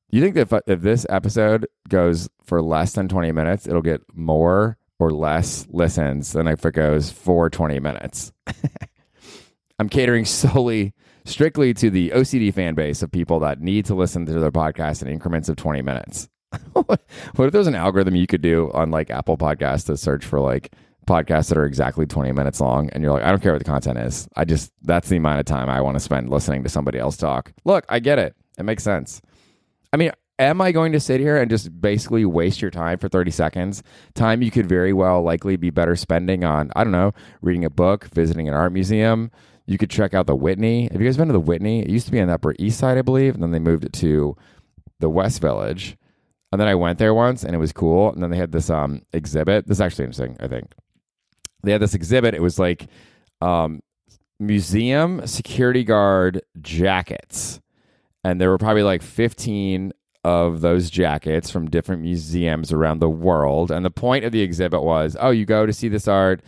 You 0.10 0.22
think 0.22 0.36
that 0.36 0.42
if, 0.42 0.54
uh, 0.54 0.62
if 0.66 0.82
this 0.82 1.06
episode 1.08 1.68
goes 1.88 2.30
for 2.44 2.64
less 2.64 2.94
than 2.94 3.08
20 3.08 3.32
minutes, 3.32 3.68
it'll 3.68 3.84
get 3.84 4.02
more 4.16 4.78
or 5.00 5.12
less 5.12 5.66
listens 5.72 6.34
than 6.34 6.48
if 6.48 6.66
it 6.66 6.74
goes 6.74 7.10
for 7.12 7.50
20 7.50 7.80
minutes? 7.80 8.32
I'm 9.80 9.90
catering 9.90 10.26
solely, 10.26 10.94
strictly 11.26 11.74
to 11.76 11.90
the 11.90 12.10
OCD 12.12 12.54
fan 12.54 12.76
base 12.76 13.02
of 13.02 13.12
people 13.12 13.40
that 13.40 13.62
need 13.62 13.86
to 13.86 13.96
listen 13.96 14.26
to 14.26 14.34
their 14.34 14.52
podcast 14.52 15.02
in 15.02 15.08
increments 15.08 15.50
of 15.50 15.56
20 15.56 15.82
minutes. 15.82 16.30
what 16.74 17.00
if 17.38 17.52
there's 17.52 17.68
an 17.68 17.76
algorithm 17.76 18.16
you 18.16 18.28
could 18.28 18.42
do 18.42 18.72
on 18.74 18.92
like 18.92 19.10
Apple 19.10 19.38
Podcasts 19.38 19.86
to 19.86 19.96
search 19.96 20.26
for 20.26 20.40
like 20.40 20.74
podcasts 21.08 21.50
that 21.50 21.58
are 21.58 21.66
exactly 21.66 22.06
20 22.06 22.32
minutes 22.34 22.60
long 22.60 22.90
and 22.90 23.04
you're 23.04 23.14
like, 23.14 23.24
I 23.24 23.30
don't 23.30 23.42
care 23.42 23.54
what 23.54 23.60
the 23.60 23.66
content 23.66 23.98
is. 24.00 24.28
I 24.36 24.46
just, 24.46 24.72
that's 24.84 25.10
the 25.10 25.18
amount 25.18 25.40
of 25.40 25.46
time 25.46 25.70
I 25.70 25.82
want 25.82 25.96
to 25.96 26.00
spend 26.00 26.30
listening 26.30 26.64
to 26.64 26.70
somebody 26.70 27.00
else 27.00 27.18
talk. 27.18 27.52
Look, 27.66 27.86
I 27.90 28.00
get 28.00 28.20
it. 28.20 28.36
It 28.58 28.64
makes 28.64 28.84
sense. 28.84 29.22
I 29.94 29.98
mean, 29.98 30.12
am 30.40 30.62
I 30.62 30.72
going 30.72 30.94
to 30.94 31.00
sit 31.00 31.20
here 31.20 31.38
and 31.38 31.50
just 31.52 31.80
basically 31.82 32.26
waste 32.26 32.62
your 32.62 32.72
time 32.72 32.98
for 32.98 33.10
30 33.10 33.30
seconds? 33.30 33.84
Time 34.16 34.42
you 34.42 34.50
could 34.50 34.68
very 34.68 34.94
well 34.94 35.22
likely 35.22 35.58
be 35.58 35.70
better 35.70 35.96
spending 35.96 36.44
on, 36.44 36.72
I 36.76 36.84
don't 36.84 36.94
know, 36.94 37.12
reading 37.42 37.66
a 37.66 37.70
book, 37.70 38.06
visiting 38.06 38.48
an 38.48 38.54
art 38.54 38.72
museum. 38.72 39.30
You 39.68 39.78
could 39.78 39.90
check 39.90 40.14
out 40.14 40.26
the 40.26 40.36
Whitney. 40.36 40.90
Have 40.92 41.00
you 41.00 41.08
guys 41.08 41.18
been 41.18 41.28
to 41.28 41.34
the 41.34 41.40
Whitney? 41.40 41.82
It 41.82 41.90
used 41.90 42.08
to 42.08 42.12
be 42.12 42.20
on 42.20 42.28
the 42.28 42.34
Upper 42.34 42.56
East 42.58 42.80
Side, 42.80 42.98
I 42.98 43.04
believe, 43.04 43.36
and 43.36 43.44
then 43.44 43.52
they 43.52 43.60
moved 43.60 43.84
it 43.84 43.94
to 43.94 44.36
the 45.00 45.10
West 45.10 45.42
Village. 45.42 45.98
And 46.52 46.60
then 46.60 46.68
I 46.68 46.76
went 46.76 46.98
there 46.98 47.14
once 47.14 47.44
and 47.44 47.54
it 47.54 47.60
was 47.60 47.72
cool. 47.72 48.12
And 48.12 48.24
then 48.24 48.32
they 48.32 48.38
had 48.38 48.52
this 48.52 48.70
um 48.70 49.04
exhibit. 49.14 49.68
This 49.68 49.78
is 49.78 49.82
actually 49.82 50.06
interesting, 50.06 50.38
I 50.40 50.48
think. 50.48 50.74
They 51.62 51.72
had 51.72 51.82
this 51.82 51.94
exhibit. 51.94 52.34
It 52.34 52.42
was 52.42 52.58
like 52.58 52.88
um 53.42 53.82
museum 54.40 55.28
security 55.28 55.84
guard 55.84 56.42
jackets. 56.62 57.60
And 58.24 58.42
there 58.42 58.50
were 58.50 58.58
probably 58.58 58.84
like 58.84 59.02
15 59.02 59.94
of 60.24 60.62
those 60.62 60.90
jackets 60.90 61.50
from 61.50 61.70
different 61.70 62.02
museums 62.02 62.74
around 62.74 63.00
the 63.00 63.10
world. 63.10 63.72
And 63.72 63.86
the 63.86 63.92
point 63.92 64.26
of 64.26 64.32
the 64.32 64.42
exhibit 64.42 64.84
was 64.84 65.16
oh, 65.20 65.30
you 65.30 65.46
go 65.46 65.66
to 65.66 65.74
see 65.74 65.88
this 65.88 66.08
art, 66.08 66.42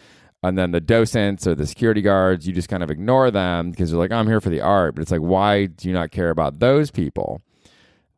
and 0.43 0.57
then 0.57 0.71
the 0.71 0.81
docents 0.81 1.45
or 1.45 1.55
the 1.55 1.67
security 1.67 2.01
guards, 2.01 2.47
you 2.47 2.53
just 2.53 2.69
kind 2.69 2.83
of 2.83 2.89
ignore 2.89 3.31
them 3.31 3.71
because 3.71 3.91
you're 3.91 3.99
like, 3.99 4.11
I'm 4.11 4.27
here 4.27 4.41
for 4.41 4.49
the 4.49 4.61
art. 4.61 4.95
But 4.95 5.03
it's 5.03 5.11
like, 5.11 5.21
why 5.21 5.67
do 5.67 5.87
you 5.87 5.93
not 5.93 6.11
care 6.11 6.31
about 6.31 6.59
those 6.59 6.91
people? 6.91 7.41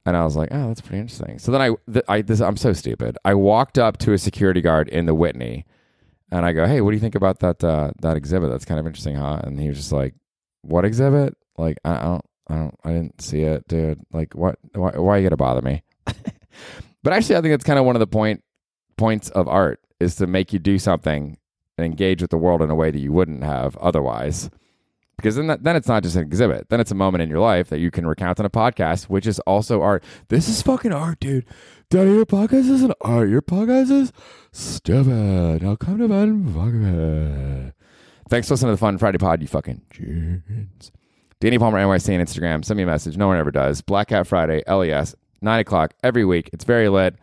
And 0.05 0.17
I 0.17 0.23
was 0.23 0.35
like, 0.35 0.49
oh, 0.51 0.67
that's 0.67 0.81
pretty 0.81 0.99
interesting. 0.99 1.39
So 1.39 1.51
then 1.51 1.61
I, 1.61 1.69
th- 1.91 2.05
I 2.09 2.21
this, 2.21 2.41
I'm 2.41 2.57
so 2.57 2.73
stupid. 2.73 3.17
I 3.23 3.33
walked 3.35 3.77
up 3.77 3.97
to 3.99 4.13
a 4.13 4.17
security 4.17 4.61
guard 4.61 4.89
in 4.89 5.05
the 5.05 5.13
Whitney, 5.13 5.65
and 6.31 6.45
I 6.45 6.51
go, 6.51 6.65
hey, 6.65 6.81
what 6.81 6.91
do 6.91 6.95
you 6.95 7.01
think 7.01 7.15
about 7.15 7.39
that 7.39 7.63
uh, 7.63 7.91
that 8.01 8.17
exhibit? 8.17 8.49
That's 8.49 8.65
kind 8.65 8.79
of 8.79 8.87
interesting, 8.87 9.15
huh? 9.15 9.41
And 9.43 9.59
he 9.59 9.69
was 9.69 9.77
just 9.77 9.91
like, 9.91 10.15
what 10.61 10.83
exhibit? 10.83 11.37
Like, 11.57 11.77
I 11.85 12.01
don't, 12.01 12.25
I 12.47 12.55
don't, 12.55 12.79
I 12.83 12.89
didn't 12.89 13.21
see 13.21 13.41
it, 13.41 13.67
dude. 13.67 14.01
Like, 14.11 14.33
what? 14.35 14.59
Why, 14.73 14.91
why 14.97 15.15
are 15.15 15.17
you 15.17 15.23
gonna 15.23 15.37
bother 15.37 15.61
me? 15.61 15.83
but 16.05 17.13
actually, 17.13 17.37
I 17.37 17.41
think 17.41 17.53
that's 17.53 17.63
kind 17.63 17.79
of 17.79 17.85
one 17.85 17.95
of 17.95 18.01
the 18.01 18.07
point 18.07 18.43
points 18.97 19.29
of 19.29 19.47
art 19.47 19.79
is 19.99 20.15
to 20.15 20.27
make 20.27 20.53
you 20.53 20.59
do 20.59 20.77
something 20.77 21.37
and 21.77 21.85
engage 21.85 22.21
with 22.21 22.31
the 22.31 22.37
world 22.37 22.61
in 22.61 22.69
a 22.69 22.75
way 22.75 22.91
that 22.91 22.99
you 22.99 23.11
wouldn't 23.11 23.43
have 23.43 23.75
otherwise 23.77 24.49
because 25.23 25.35
then 25.37 25.47
that, 25.47 25.63
then 25.63 25.75
it's 25.77 25.87
not 25.87 26.03
just 26.03 26.15
an 26.15 26.23
exhibit. 26.23 26.67
Then 26.69 26.79
it's 26.79 26.91
a 26.91 26.95
moment 26.95 27.21
in 27.21 27.29
your 27.29 27.39
life 27.39 27.69
that 27.69 27.79
you 27.79 27.91
can 27.91 28.05
recount 28.05 28.41
on 28.41 28.45
a 28.45 28.49
podcast, 28.49 29.05
which 29.05 29.25
is 29.25 29.39
also 29.39 29.81
art. 29.81 30.03
This 30.27 30.49
is 30.49 30.61
fucking 30.61 30.91
art, 30.91 31.19
dude. 31.21 31.45
Daddy, 31.89 32.11
your 32.11 32.25
podcast 32.25 32.69
isn't 32.69 32.93
art. 33.01 33.29
Your 33.29 33.41
podcast 33.41 33.89
is 33.89 34.11
stupid. 34.51 35.63
Now 35.63 35.75
come 35.75 35.99
to 35.99 36.07
bed 36.07 36.27
and 36.27 36.53
fuck 36.53 36.73
it. 36.73 37.73
Thanks 38.29 38.47
for 38.47 38.55
listening 38.55 38.71
to 38.71 38.73
the 38.73 38.77
Fun 38.77 38.97
Friday 38.97 39.17
Pod, 39.17 39.41
you 39.41 39.47
fucking 39.47 39.83
jeans. 39.91 40.91
Danny 41.43 41.59
Palmer 41.59 41.77
NYC 41.77 42.17
on 42.17 42.25
Instagram. 42.25 42.63
Send 42.63 42.77
me 42.77 42.83
a 42.83 42.85
message. 42.85 43.17
No 43.17 43.27
one 43.27 43.35
ever 43.35 43.51
does. 43.51 43.81
Black 43.81 44.07
Cat 44.07 44.25
Friday, 44.25 44.63
LES, 44.65 45.13
9 45.41 45.59
o'clock 45.59 45.93
every 46.01 46.23
week. 46.23 46.49
It's 46.53 46.63
very 46.63 46.87
lit. 46.87 47.15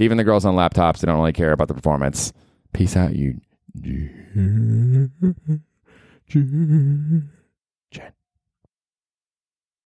Even 0.00 0.16
the 0.16 0.24
girls 0.24 0.44
on 0.44 0.56
laptops, 0.56 0.98
they 0.98 1.06
don't 1.06 1.16
really 1.16 1.32
care 1.32 1.52
about 1.52 1.68
the 1.68 1.74
performance. 1.74 2.32
Peace 2.72 2.96
out, 2.96 3.14
you. 3.14 3.40